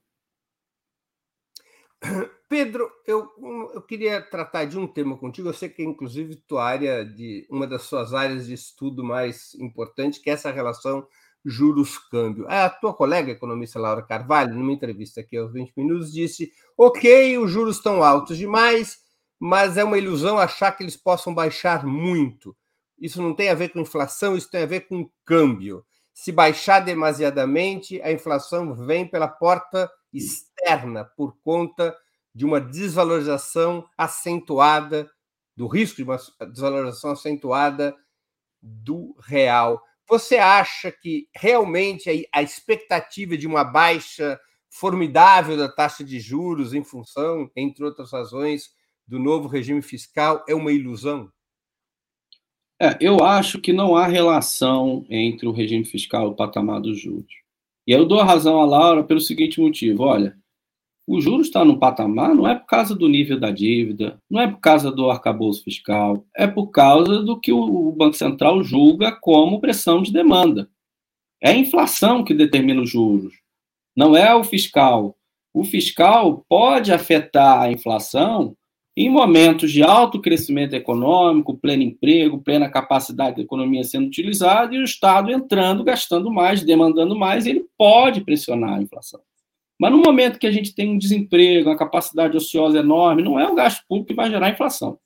[2.50, 3.30] Pedro, eu,
[3.74, 5.50] eu queria tratar de um tema contigo.
[5.50, 10.20] Eu sei que, inclusive, tua área de uma das suas áreas de estudo mais importante,
[10.20, 11.08] que é essa relação
[11.46, 12.46] juros-câmbio.
[12.48, 17.52] A tua colega economista Laura Carvalho, numa entrevista aqui aos 20 minutos, disse: ok, os
[17.52, 18.98] juros estão altos demais,
[19.40, 22.56] mas é uma ilusão achar que eles possam baixar muito.
[22.98, 25.84] Isso não tem a ver com inflação, isso tem a ver com câmbio.
[26.14, 31.96] Se baixar demasiadamente, a inflação vem pela porta externa, por conta
[32.34, 35.10] de uma desvalorização acentuada,
[35.56, 36.18] do risco de uma
[36.52, 37.96] desvalorização acentuada
[38.62, 39.84] do real.
[40.14, 46.84] Você acha que realmente a expectativa de uma baixa formidável da taxa de juros em
[46.84, 48.70] função, entre outras razões,
[49.08, 51.32] do novo regime fiscal é uma ilusão?
[52.80, 57.00] É, eu acho que não há relação entre o regime fiscal e o patamar dos
[57.00, 57.34] juros.
[57.88, 60.38] E eu dou a razão à Laura pelo seguinte motivo: olha,
[61.06, 64.48] o juros está no patamar não é por causa do nível da dívida, não é
[64.48, 69.60] por causa do arcabouço fiscal, é por causa do que o Banco Central julga como
[69.60, 70.70] pressão de demanda.
[71.42, 73.34] É a inflação que determina os juros.
[73.96, 75.16] não é o fiscal.
[75.54, 78.56] O fiscal pode afetar a inflação
[78.96, 84.80] em momentos de alto crescimento econômico, pleno emprego, plena capacidade da economia sendo utilizada e
[84.80, 89.22] o Estado entrando, gastando mais, demandando mais, ele pode pressionar a inflação.
[89.80, 93.48] Mas no momento que a gente tem um desemprego, uma capacidade ociosa enorme, não é
[93.48, 94.98] o gasto público que vai gerar inflação.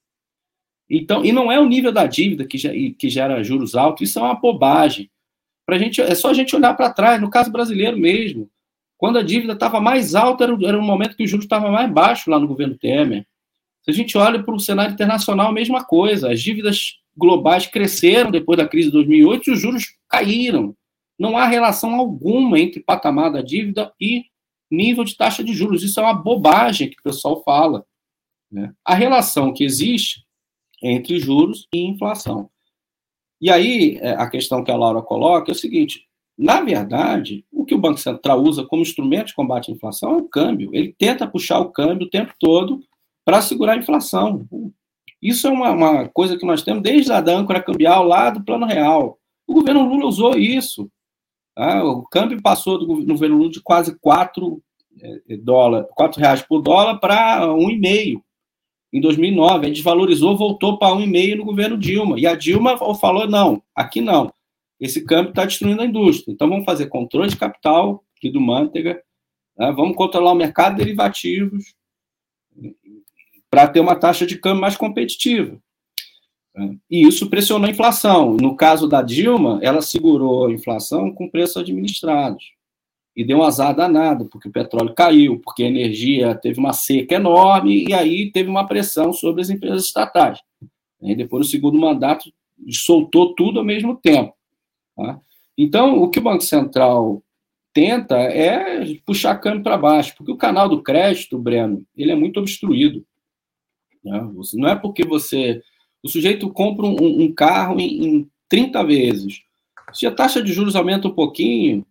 [0.90, 4.22] Então, e não é o nível da dívida que, que gera juros altos, isso é
[4.22, 5.10] uma bobagem.
[5.66, 8.50] Pra gente, é só a gente olhar para trás, no caso brasileiro mesmo.
[8.98, 11.92] Quando a dívida estava mais alta, era, era o momento que o juros estava mais
[11.92, 13.26] baixo lá no governo Temer.
[13.84, 16.32] Se a gente olha para o cenário internacional, a mesma coisa.
[16.32, 20.76] As dívidas globais cresceram depois da crise de 2008 e os juros caíram.
[21.20, 24.26] Não há relação alguma entre patamar da dívida e
[24.70, 25.84] nível de taxa de juros.
[25.84, 27.86] Isso é uma bobagem que o pessoal fala.
[28.52, 28.74] Né?
[28.84, 30.26] A relação que existe
[30.82, 32.50] entre juros e inflação.
[33.40, 37.66] E aí, é, a questão que a Laura coloca é o seguinte: na verdade, o
[37.66, 40.70] que o Banco Central usa como instrumento de combate à inflação é o câmbio.
[40.74, 42.80] Ele tenta puxar o câmbio o tempo todo
[43.26, 44.48] para segurar a inflação.
[45.22, 48.66] Isso é uma, uma, coisa que nós temos desde a âncora cambial lá do Plano
[48.66, 49.18] Real.
[49.48, 50.90] O governo Lula usou isso.
[51.58, 51.84] Tá?
[51.84, 54.62] O câmbio passou do governo Lula de quase 4
[55.02, 58.22] é, dólar, 4 reais por dólar para 1,5
[58.94, 59.66] em 2009.
[59.66, 62.20] A desvalorizou, voltou para 1,5 no governo Dilma.
[62.20, 64.32] E a Dilma falou: não, aqui não.
[64.80, 66.32] Esse câmbio está destruindo a indústria.
[66.32, 69.02] Então vamos fazer controle de capital aqui do Manteiga,
[69.58, 69.72] né?
[69.72, 71.74] vamos controlar o mercado de derivativos,
[73.50, 75.60] para ter uma taxa de câmbio mais competitiva.
[76.90, 78.36] E isso pressionou a inflação.
[78.36, 82.44] No caso da Dilma, ela segurou a inflação com preços administrados.
[83.16, 87.16] E deu um azar danado, porque o petróleo caiu, porque a energia teve uma seca
[87.16, 90.40] enorme, e aí teve uma pressão sobre as empresas estatais.
[91.02, 92.32] E depois, no segundo mandato,
[92.72, 94.34] soltou tudo ao mesmo tempo.
[94.96, 95.20] Tá?
[95.58, 97.24] Então, o que o Banco Central
[97.74, 102.40] tenta é puxar câmbio para baixo, porque o canal do crédito, Breno, ele é muito
[102.40, 103.06] obstruído.
[104.04, 104.20] Né?
[104.56, 105.62] Não é porque você.
[106.04, 109.42] O sujeito compra um, um carro em, em 30 vezes.
[109.94, 111.86] Se a taxa de juros aumenta um pouquinho,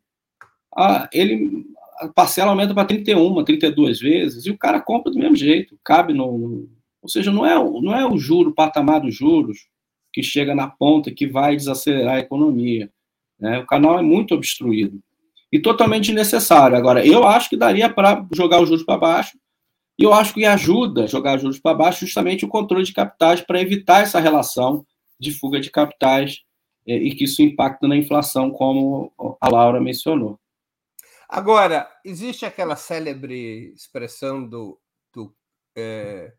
[0.75, 1.65] a, ele,
[1.99, 6.13] a parcela aumenta para 31, 32 vezes, e o cara compra do mesmo jeito, cabe
[6.13, 6.69] no.
[7.03, 9.69] Ou seja, não é, não é o juro, o patamar dos juros,
[10.13, 12.91] que chega na ponta que vai desacelerar a economia.
[13.39, 13.59] Né?
[13.59, 15.01] O canal é muito obstruído
[15.53, 16.77] e totalmente necessário.
[16.77, 19.39] Agora, eu acho que daria para jogar os juros para baixo
[19.99, 23.61] e eu acho que ajuda jogar juros para baixo justamente o controle de capitais para
[23.61, 24.87] evitar essa relação
[25.19, 26.43] de fuga de capitais
[26.87, 30.39] é, e que isso impacta na inflação, como a Laura mencionou.
[31.29, 34.79] Agora, existe aquela célebre expressão do,
[35.13, 35.35] do,
[35.75, 36.33] é,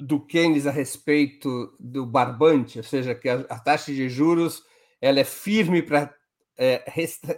[0.00, 4.62] do Keynes a respeito do barbante, ou seja, que a, a taxa de juros
[5.00, 6.14] ela é firme para
[6.58, 6.84] é,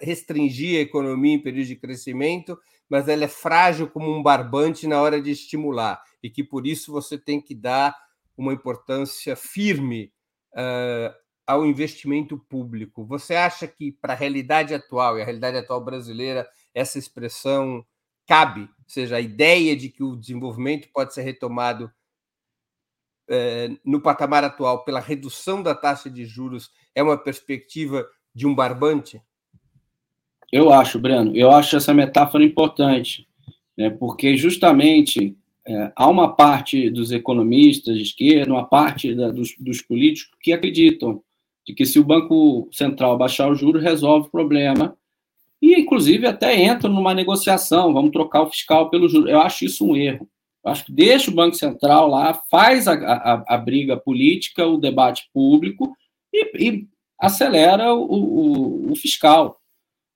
[0.01, 2.59] restringir a economia em período de crescimento
[2.91, 6.91] mas ela é frágil como um barbante na hora de estimular, e que por isso
[6.91, 7.97] você tem que dar
[8.37, 10.13] uma importância firme
[10.55, 11.15] uh,
[11.47, 13.07] ao investimento público.
[13.07, 17.87] Você acha que, para a realidade atual, e a realidade atual brasileira, essa expressão
[18.27, 18.63] cabe?
[18.63, 21.93] Ou seja, a ideia de que o desenvolvimento pode ser retomado
[23.85, 29.21] no patamar atual pela redução da taxa de juros é uma perspectiva de um barbante?
[30.53, 33.27] Eu acho, Breno, eu acho essa metáfora importante,
[33.77, 39.55] né, porque justamente é, há uma parte dos economistas de esquerda, uma parte da, dos,
[39.59, 41.23] dos, políticos que acreditam
[41.67, 44.97] de que se o Banco Central baixar o juro, resolve o problema,
[45.63, 49.29] e inclusive até entra numa negociação, vamos trocar o fiscal pelo juro.
[49.29, 50.27] Eu acho isso um erro.
[50.65, 54.79] Eu acho que deixa o Banco Central lá, faz a, a, a briga política, o
[54.79, 55.95] debate público
[56.33, 56.89] e, e
[57.21, 59.61] acelera o, o, o fiscal.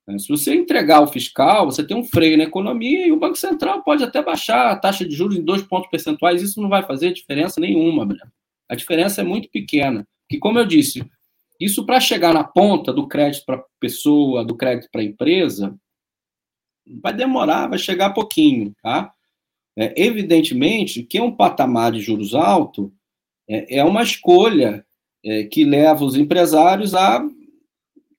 [0.06, 0.18] Né?
[0.18, 3.82] Se você entregar o fiscal, você tem um freio na economia e o Banco Central
[3.82, 7.12] pode até baixar a taxa de juros em dois pontos percentuais, isso não vai fazer
[7.12, 8.32] diferença nenhuma, Breno.
[8.68, 10.06] A diferença é muito pequena.
[10.28, 11.04] Que, como eu disse,
[11.60, 15.78] isso para chegar na ponta do crédito para pessoa, do crédito para empresa,
[17.02, 19.12] vai demorar, vai chegar pouquinho, tá?
[19.76, 22.92] É, evidentemente que um patamar de juros alto
[23.48, 24.86] é, é uma escolha
[25.24, 27.26] é, que leva os empresários a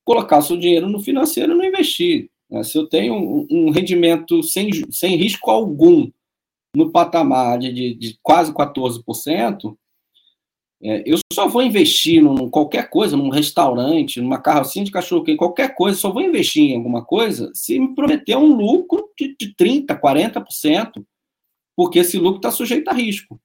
[0.04, 2.30] colocar seu dinheiro no financeiro e não investir.
[2.50, 2.62] Né?
[2.62, 6.10] Se eu tenho um, um, rendimento sem, sem risco algum
[6.74, 9.76] no patamar de, de, de quase 14%,
[10.82, 15.38] é, eu só vou investir em qualquer coisa, num restaurante, numa carrocinha de cachorro quente,
[15.38, 19.54] qualquer coisa, só vou investir em alguma coisa se me prometer um lucro de, de
[19.54, 21.04] 30%, 40%,
[21.74, 23.40] porque esse lucro está sujeito a risco.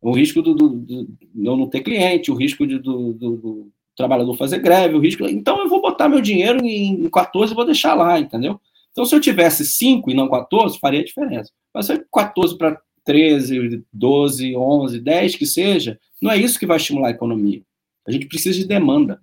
[0.00, 4.34] O risco do, do, do, eu não ter cliente, o risco de, do, do, trabalhador
[4.34, 5.26] fazer greve, o risco.
[5.26, 8.58] Então eu vou botar meu dinheiro em 14 e vou deixar lá, entendeu?
[8.92, 11.52] Então, se eu tivesse 5 e não 14, faria diferença.
[11.72, 16.76] Mas se 14 para 13, 12, 11, 10 que seja, não é isso que vai
[16.76, 17.62] estimular a economia.
[18.06, 19.20] A gente precisa de demanda.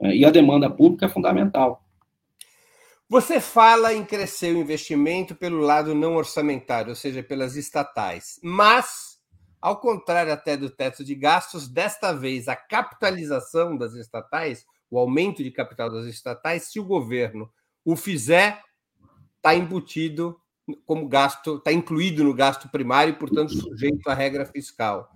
[0.00, 0.16] Né?
[0.16, 1.82] E a demanda pública é fundamental.
[3.08, 8.40] Você fala em crescer o investimento pelo lado não orçamentário, ou seja, pelas estatais.
[8.42, 9.05] Mas,
[9.66, 15.42] ao contrário até do teto de gastos, desta vez a capitalização das estatais, o aumento
[15.42, 17.52] de capital das estatais, se o governo
[17.84, 18.62] o fizer,
[19.34, 20.40] está embutido
[20.84, 25.10] como gasto, está incluído no gasto primário e, portanto, sujeito à regra fiscal.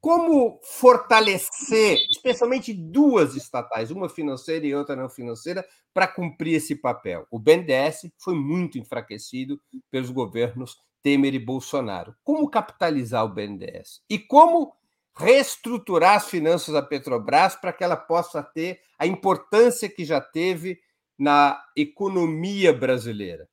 [0.00, 7.28] Como fortalecer, especialmente duas estatais, uma financeira e outra não financeira, para cumprir esse papel?
[7.30, 9.56] O BNDES foi muito enfraquecido
[9.88, 12.14] pelos governos Temer e Bolsonaro.
[12.24, 14.00] Como capitalizar o BNDES?
[14.08, 14.72] E como
[15.14, 20.78] reestruturar as finanças da Petrobras para que ela possa ter a importância que já teve
[21.18, 23.46] na economia brasileira?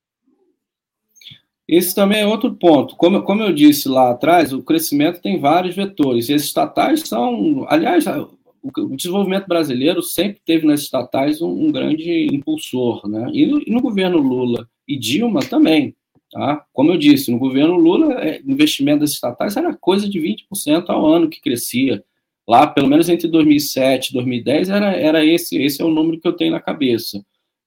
[1.68, 2.96] Esse também é outro ponto.
[2.96, 6.30] Como, como eu disse lá atrás, o crescimento tem vários vetores.
[6.30, 7.66] E esses estatais são.
[7.68, 13.08] Aliás, o, desenvolvimento brasileiro sempre teve nas estatais um, um grande impulsor.
[13.08, 13.30] Né?
[13.34, 15.96] E no, e no, governo Lula e Dilma também.
[16.32, 16.66] Tá?
[16.72, 21.06] Como eu disse, no governo Lula, é, investimento das estatais era coisa de 20% ao
[21.06, 22.04] ano que crescia.
[22.48, 26.28] Lá, pelo menos entre 2007 e 2010, era, era esse, esse é o número que
[26.28, 27.24] eu tenho na cabeça.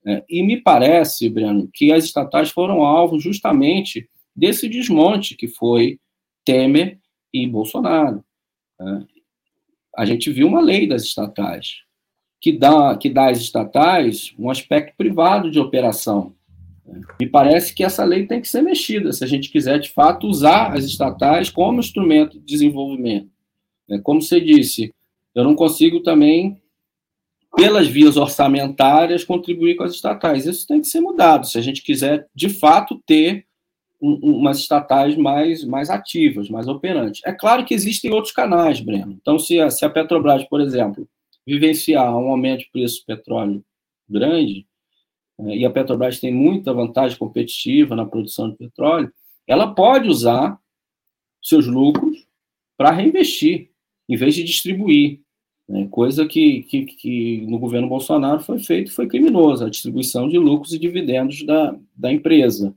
[0.07, 5.99] É, e me parece, Breno, que as estatais foram alvo justamente desse desmonte que foi
[6.45, 6.99] Temer
[7.33, 8.25] e Bolsonaro.
[8.81, 9.07] Né?
[9.97, 11.83] A gente viu uma lei das estatais
[12.41, 16.35] que dá, que dá às estatais um aspecto privado de operação.
[17.19, 20.27] Me parece que essa lei tem que ser mexida se a gente quiser, de fato,
[20.27, 23.31] usar as estatais como instrumento de desenvolvimento.
[23.89, 23.99] Né?
[24.03, 24.93] Como você disse,
[25.35, 26.61] eu não consigo também
[27.57, 30.47] pelas vias orçamentárias, contribuir com as estatais.
[30.47, 33.47] Isso tem que ser mudado, se a gente quiser, de fato, ter
[34.01, 37.23] um, umas estatais mais, mais ativas, mais operantes.
[37.25, 39.17] É claro que existem outros canais, Breno.
[39.21, 41.09] Então, se a, se a Petrobras, por exemplo,
[41.47, 43.65] vivenciar um aumento de preço do petróleo
[44.09, 44.74] grande, é,
[45.39, 49.13] e a Petrobras tem muita vantagem competitiva na produção de petróleo,
[49.47, 50.59] ela pode usar
[51.43, 52.27] seus lucros
[52.77, 53.71] para reinvestir,
[54.09, 55.21] em vez de distribuir.
[55.69, 55.89] Né?
[55.91, 60.73] Coisa que, que, que, no governo Bolsonaro foi feito, foi criminosa, a distribuição de lucros
[60.73, 62.75] e dividendos da, da empresa.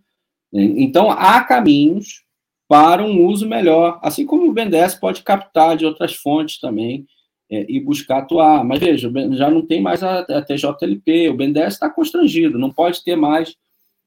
[0.51, 0.63] Né?
[0.77, 2.23] Então, há caminhos
[2.67, 7.05] para um uso melhor, assim como o BNDES pode captar de outras fontes também
[7.49, 8.63] é, e buscar atuar.
[8.63, 13.03] Mas veja, já não tem mais a, a TJLP, o BNDES está constrangido, não pode
[13.03, 13.55] ter mais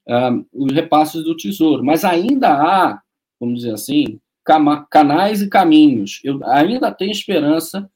[0.09, 3.01] uh, os repasses do Tesouro, mas ainda há,
[3.39, 4.21] vamos dizer assim,
[4.91, 6.21] canais e caminhos.
[6.25, 7.91] Eu ainda tenho esperança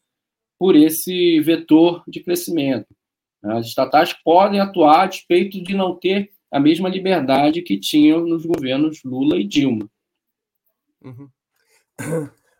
[0.58, 2.86] por esse vetor de crescimento.
[3.42, 8.46] As estatais podem atuar a despeito de não ter a mesma liberdade que tinham nos
[8.46, 9.90] governos Lula e Dilma.
[11.02, 11.28] Uhum.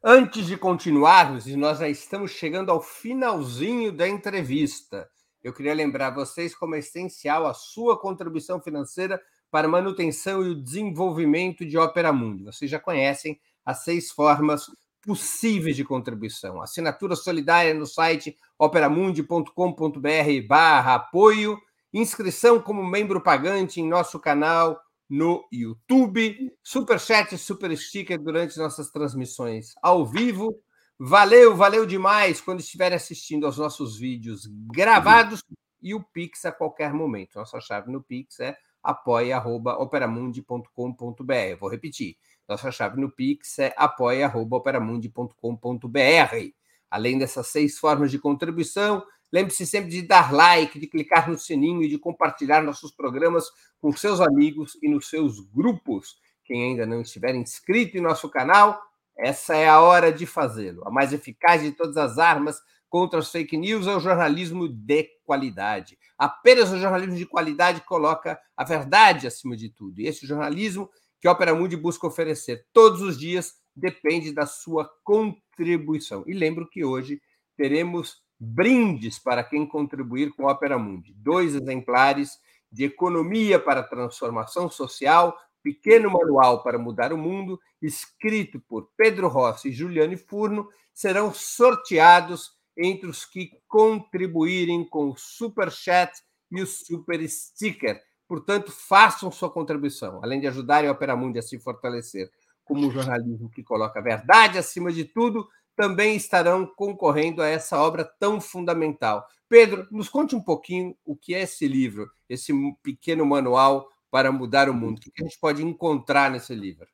[0.07, 5.09] Antes de continuarmos, e nós já estamos chegando ao finalzinho da entrevista,
[5.42, 9.18] eu queria lembrar vocês como é essencial a sua contribuição financeira
[9.50, 12.44] para a manutenção e o desenvolvimento de Opera Mundi.
[12.44, 14.66] Vocês já conhecem as seis formas
[15.00, 16.61] possíveis de contribuição.
[16.61, 21.59] Assinatura solidária no site operamundi.com.br barra apoio,
[21.94, 24.78] inscrição como membro pagante em nosso canal
[25.09, 30.59] no YouTube, super chat, super sticker durante nossas transmissões ao vivo.
[30.98, 35.42] Valeu, valeu demais quando estiver assistindo aos nossos vídeos gravados
[35.82, 37.36] e o Pix a qualquer momento.
[37.36, 41.59] Nossa chave no Pix é apoia.operamundi.com.br.
[41.59, 42.16] Vou repetir
[42.48, 46.52] nossa chave no Pix é apoia.operamundi.com.br.
[46.90, 49.02] Além dessas seis formas de contribuição,
[49.33, 53.45] lembre-se sempre de dar like, de clicar no sininho e de compartilhar nossos programas
[53.81, 56.16] com seus amigos e nos seus grupos.
[56.45, 58.81] Quem ainda não estiver inscrito em nosso canal,
[59.16, 60.87] essa é a hora de fazê-lo.
[60.87, 65.09] A mais eficaz de todas as armas contra as fake news é o jornalismo de
[65.25, 65.99] qualidade.
[66.16, 70.01] Apenas o jornalismo de qualidade coloca a verdade acima de tudo.
[70.01, 70.89] E esse jornalismo
[71.20, 76.22] que a Opera Mundi busca oferecer todos os dias depende da sua contribuição.
[76.27, 77.20] E lembro que hoje
[77.57, 81.14] teremos brindes para quem contribuir com Opera Mundi.
[81.16, 82.39] Dois exemplares
[82.70, 89.68] de Economia para Transformação Social, pequeno manual para mudar o mundo, escrito por Pedro Rossi
[89.68, 96.12] e Juliane Furno, serão sorteados entre os que contribuírem com o Super Chat
[96.51, 101.43] e o Super Sticker Portanto, façam sua contribuição, além de ajudarem a Opera Mundi a
[101.43, 102.30] se fortalecer
[102.64, 105.47] como um jornalismo que coloca a verdade acima de tudo,
[105.77, 109.27] também estarão concorrendo a essa obra tão fundamental.
[109.49, 112.53] Pedro, nos conte um pouquinho o que é esse livro, esse
[112.83, 114.99] pequeno manual para mudar o mundo?
[114.99, 116.87] O que a gente pode encontrar nesse livro?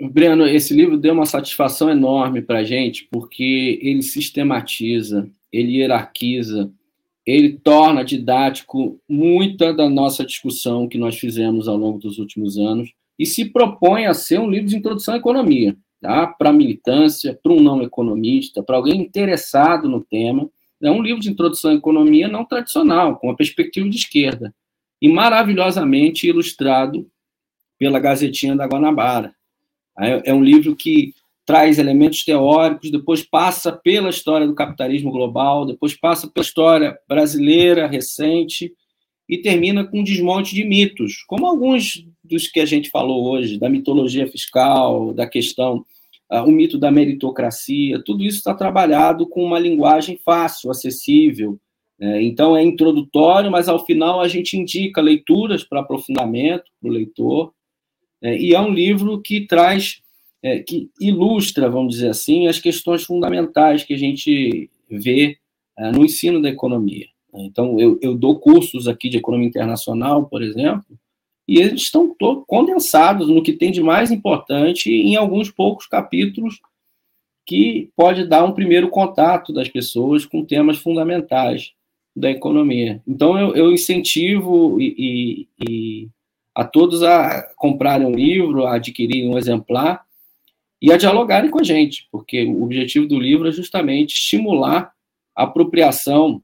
[0.00, 6.72] Breno, esse livro deu uma satisfação enorme para a gente, porque ele sistematiza, ele hierarquiza,
[7.24, 12.92] ele torna didático muita da nossa discussão que nós fizemos ao longo dos últimos anos
[13.16, 16.26] e se propõe a ser um livro de introdução à economia, tá?
[16.26, 20.50] para a militância, para um não economista, para alguém interessado no tema.
[20.82, 24.52] É um livro de introdução à economia não tradicional, com a perspectiva de esquerda,
[25.00, 27.08] e maravilhosamente ilustrado
[27.78, 29.34] pela Gazetinha da Guanabara.
[29.98, 31.14] É, é um livro que
[31.46, 37.86] traz elementos teóricos, depois passa pela história do capitalismo global, depois passa pela história brasileira
[37.86, 38.72] recente
[39.28, 43.58] e termina com um desmonte de mitos, como alguns dos que a gente falou hoje,
[43.58, 45.84] da mitologia fiscal, da questão,
[46.40, 51.58] o mito da meritocracia, tudo isso está trabalhado com uma linguagem fácil, acessível.
[51.98, 52.22] Né?
[52.22, 57.52] Então é introdutório, mas ao final a gente indica leituras para aprofundamento para o leitor.
[58.22, 60.00] É, e é um livro que traz,
[60.42, 65.36] é, que ilustra, vamos dizer assim, as questões fundamentais que a gente vê
[65.78, 67.06] é, no ensino da economia.
[67.34, 70.98] Então, eu, eu, dou cursos aqui de economia internacional, por exemplo,
[71.52, 76.58] e eles estão condensados no que tem de mais importante em alguns poucos capítulos
[77.46, 81.72] que pode dar um primeiro contato das pessoas com temas fundamentais
[82.16, 83.02] da economia.
[83.06, 86.08] Então, eu, eu incentivo e, e, e
[86.54, 90.06] a todos a comprarem um livro, a adquirirem um exemplar
[90.80, 94.90] e a dialogarem com a gente, porque o objetivo do livro é justamente estimular
[95.36, 96.42] a apropriação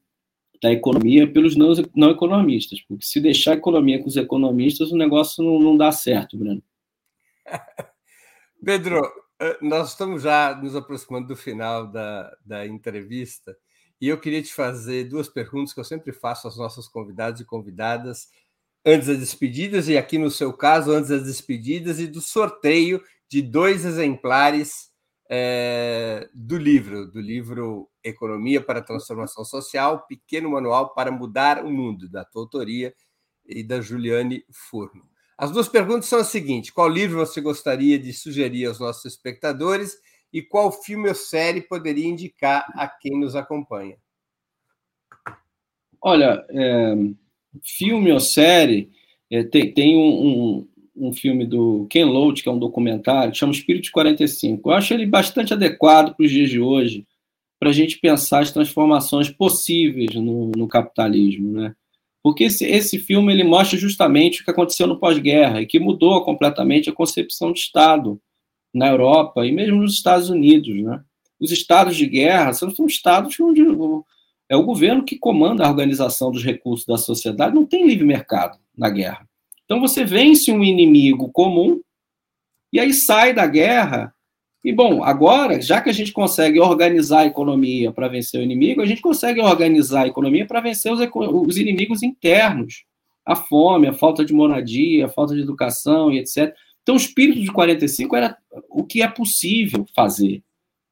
[0.61, 4.97] da economia pelos não, não economistas, porque se deixar a economia com os economistas, o
[4.97, 6.61] negócio não, não dá certo, Bruno.
[8.63, 9.01] Pedro,
[9.39, 13.57] eh, nós estamos já nos aproximando do final da, da entrevista
[14.01, 17.45] e eu queria te fazer duas perguntas que eu sempre faço aos nossos convidados e
[17.45, 18.27] convidadas
[18.85, 23.41] antes das despedidas, e aqui no seu caso, antes das despedidas, e do sorteio de
[23.41, 24.89] dois exemplares
[25.29, 31.71] é, do livro, do livro Economia para a Transformação Social, Pequeno Manual para Mudar o
[31.71, 32.93] Mundo, da tua autoria
[33.45, 35.03] e da Juliane Furno.
[35.37, 39.97] As duas perguntas são as seguintes: qual livro você gostaria de sugerir aos nossos espectadores
[40.31, 43.97] e qual filme ou série poderia indicar a quem nos acompanha?
[46.01, 46.95] Olha, é,
[47.63, 48.89] filme ou série,
[49.29, 53.37] é, tem, tem um, um, um, filme do Ken Loach, que é um documentário, que
[53.37, 54.69] chama Espírito 45.
[54.69, 57.05] Eu acho ele bastante adequado para os dias de hoje,
[57.59, 61.75] para a gente pensar as transformações possíveis no, no capitalismo, né?
[62.23, 66.23] Porque esse, esse filme ele mostra justamente o que aconteceu no pós-guerra e que mudou
[66.23, 68.19] completamente a concepção de Estado
[68.73, 71.03] na Europa e mesmo nos Estados Unidos, né?
[71.39, 73.61] Os estados de guerra são, são estados onde
[74.49, 78.57] é o governo que comanda a organização dos recursos da sociedade, não tem livre mercado
[78.77, 79.27] na guerra.
[79.63, 81.79] Então você vence um inimigo comum
[82.73, 84.13] e aí sai da guerra.
[84.63, 88.81] E bom, agora, já que a gente consegue organizar a economia para vencer o inimigo,
[88.81, 92.83] a gente consegue organizar a economia para vencer os, os inimigos internos,
[93.25, 96.53] a fome, a falta de moradia, a falta de educação e etc.
[96.83, 98.37] Então, o espírito de 45 era
[98.69, 100.43] o que é possível fazer.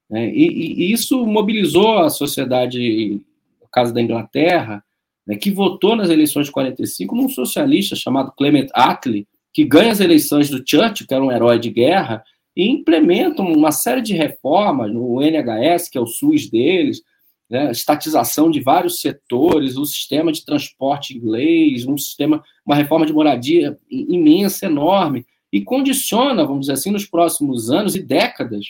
[0.09, 0.29] Né?
[0.29, 3.21] E, e, isso mobilizou a sociedade
[3.61, 4.83] no caso da Inglaterra,
[5.25, 9.99] né, que votou nas eleições de 45 num socialista chamado Clement Attlee, que ganha as
[9.99, 12.23] eleições do Churchill, que era um herói de guerra,
[12.57, 17.03] e implementam uma série de reformas no NHS, que é o SUS deles,
[17.47, 23.13] né, estatização de vários setores, o sistema de transporte inglês, um sistema, uma reforma de
[23.13, 28.65] moradia imensa, enorme, e condiciona, vamos dizer assim, nos próximos anos e décadas,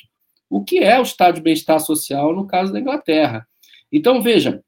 [0.49, 3.47] o que é o estado de bem-estar social no caso da Inglaterra.
[3.89, 4.61] Então, veja,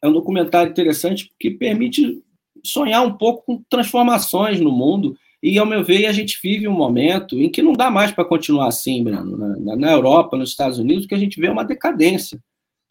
[0.00, 2.22] é um documentário interessante que permite
[2.64, 5.16] sonhar um pouco com transformações no mundo.
[5.42, 8.24] E, ao meu ver, a gente vive um momento em que não dá mais para
[8.24, 9.36] continuar assim, Breno.
[9.58, 12.42] Na, na, Europa, nos Estados Unidos, que a gente vê uma decadência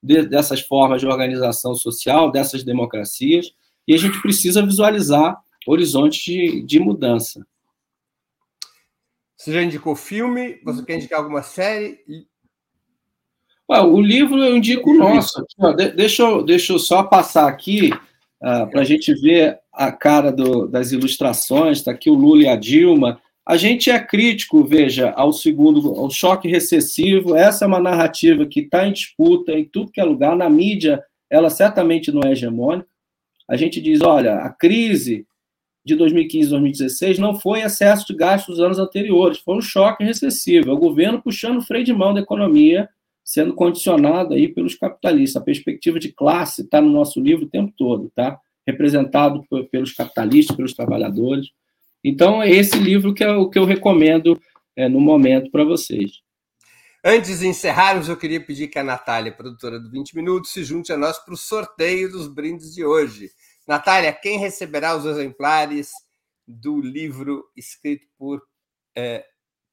[0.01, 3.53] de, dessas formas de organização social, dessas democracias,
[3.87, 7.45] e a gente precisa visualizar horizontes de, de mudança.
[9.37, 10.59] Você já indicou filme?
[10.63, 11.99] Você quer indicar alguma série?
[13.67, 15.45] o livro eu indico o nosso.
[15.95, 17.91] deixa, eu, deixa eu só passar aqui
[18.41, 21.79] ah, para a gente ver a cara do, das ilustrações.
[21.79, 23.19] Está aqui o Lula e a Dilma.
[23.45, 27.35] A gente é crítico, veja, ao segundo, ao choque recessivo.
[27.35, 30.35] Essa é uma narrativa que está em disputa em tudo que é lugar.
[30.35, 32.87] Na mídia, ela certamente não é hegemônica.
[33.47, 35.25] A gente diz, olha, a crise
[35.83, 40.69] de 2015 2016 não foi excesso de gastos dos anos anteriores, foi um choque recessivo.
[40.69, 42.87] É o governo puxando o freio de mão da economia
[43.29, 45.39] sendo condicionado aí pelos capitalistas.
[45.39, 48.39] A perspectiva de classe está no nosso livro o tempo todo, tá?
[48.65, 51.51] Representado pelos capitalistas, pelos trabalhadores.
[52.03, 54.41] Então, é esse livro que é o que eu recomendo
[54.75, 56.11] é, no momento para vocês.
[57.05, 60.91] Antes de encerrarmos, eu queria pedir que a Natália, produtora do 20 Minutos, se junte
[60.91, 63.29] a nós para o sorteio dos brindes de hoje.
[63.67, 65.91] Natália, quem receberá os exemplares
[66.47, 68.41] do livro escrito por
[68.97, 69.23] é,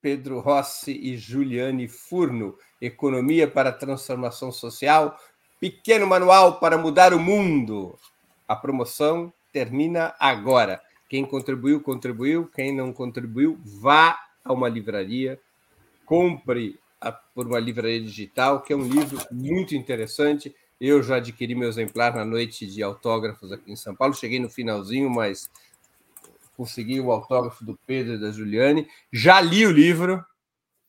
[0.06, 5.18] Pedro Rossi e Juliane Furno, Economia para Transformação Social,
[5.58, 7.98] pequeno manual para mudar o mundo.
[8.46, 10.80] A promoção termina agora.
[11.08, 12.48] Quem contribuiu, contribuiu.
[12.54, 15.40] Quem não contribuiu, vá a uma livraria,
[16.04, 20.54] compre a, por uma livraria digital, que é um livro muito interessante.
[20.80, 24.14] Eu já adquiri meu exemplar na noite de autógrafos aqui em São Paulo.
[24.14, 25.50] Cheguei no finalzinho, mas
[26.56, 28.88] consegui o autógrafo do Pedro e da Juliane.
[29.12, 30.24] Já li o livro,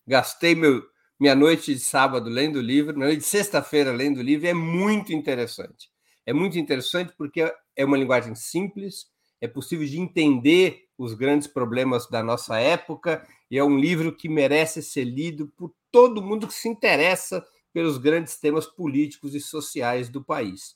[0.05, 0.83] gastei meu,
[1.19, 4.47] minha noite de sábado lendo o livro, minha noite de sexta-feira lendo o livro.
[4.47, 5.89] É muito interessante.
[6.25, 9.07] É muito interessante porque é uma linguagem simples,
[9.39, 14.27] é possível de entender os grandes problemas da nossa época e é um livro que
[14.27, 20.09] merece ser lido por todo mundo que se interessa pelos grandes temas políticos e sociais
[20.09, 20.75] do país.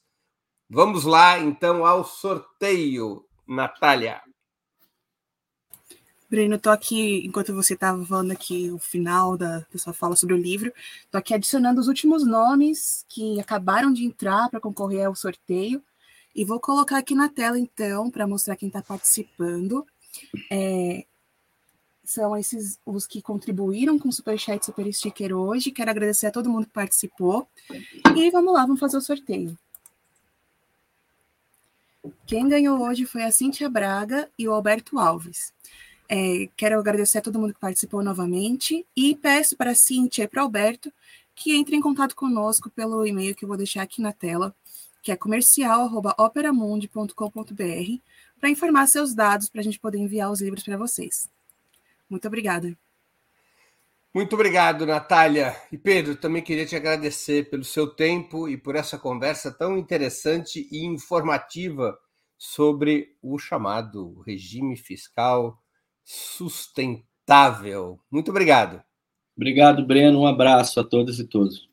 [0.69, 4.21] Vamos lá, então, ao sorteio, Natália.
[6.31, 10.33] Breno, estou aqui, enquanto você estava falando aqui o final da, da sua fala sobre
[10.33, 10.71] o livro,
[11.01, 15.83] estou aqui adicionando os últimos nomes que acabaram de entrar para concorrer ao sorteio.
[16.33, 19.85] E vou colocar aqui na tela, então, para mostrar quem está participando.
[20.49, 21.05] É,
[22.01, 25.69] são esses os que contribuíram com o Superchat Super Sticker hoje.
[25.69, 27.45] Quero agradecer a todo mundo que participou.
[28.15, 29.57] E vamos lá, vamos fazer o sorteio.
[32.25, 35.53] Quem ganhou hoje foi a Cíntia Braga e o Alberto Alves.
[36.13, 40.27] É, quero agradecer a todo mundo que participou novamente e peço para a Cíntia e
[40.27, 40.91] para o Alberto
[41.33, 44.53] que entrem em contato conosco pelo e-mail que eu vou deixar aqui na tela,
[45.01, 48.01] que é comercial.operamundi.com.br,
[48.41, 51.29] para informar seus dados para a gente poder enviar os livros para vocês.
[52.09, 52.77] Muito obrigada.
[54.13, 55.55] Muito obrigado, Natália.
[55.71, 60.67] E Pedro, também queria te agradecer pelo seu tempo e por essa conversa tão interessante
[60.69, 61.97] e informativa
[62.37, 65.60] sobre o chamado regime fiscal
[66.03, 67.99] sustentável.
[68.09, 68.83] Muito obrigado.
[69.35, 70.21] Obrigado, Breno.
[70.21, 71.69] Um abraço a todas e todos.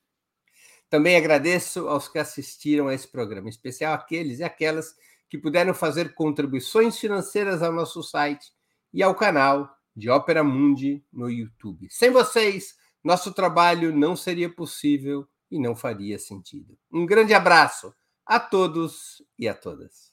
[0.88, 4.94] Também agradeço aos que assistiram a esse programa, em especial aqueles e aquelas
[5.28, 8.50] que puderam fazer contribuições financeiras ao nosso site
[8.92, 11.88] e ao canal de Ópera Mundi no YouTube.
[11.90, 16.78] Sem vocês, nosso trabalho não seria possível e não faria sentido.
[16.90, 17.92] Um grande abraço
[18.24, 20.12] a todos e a todas.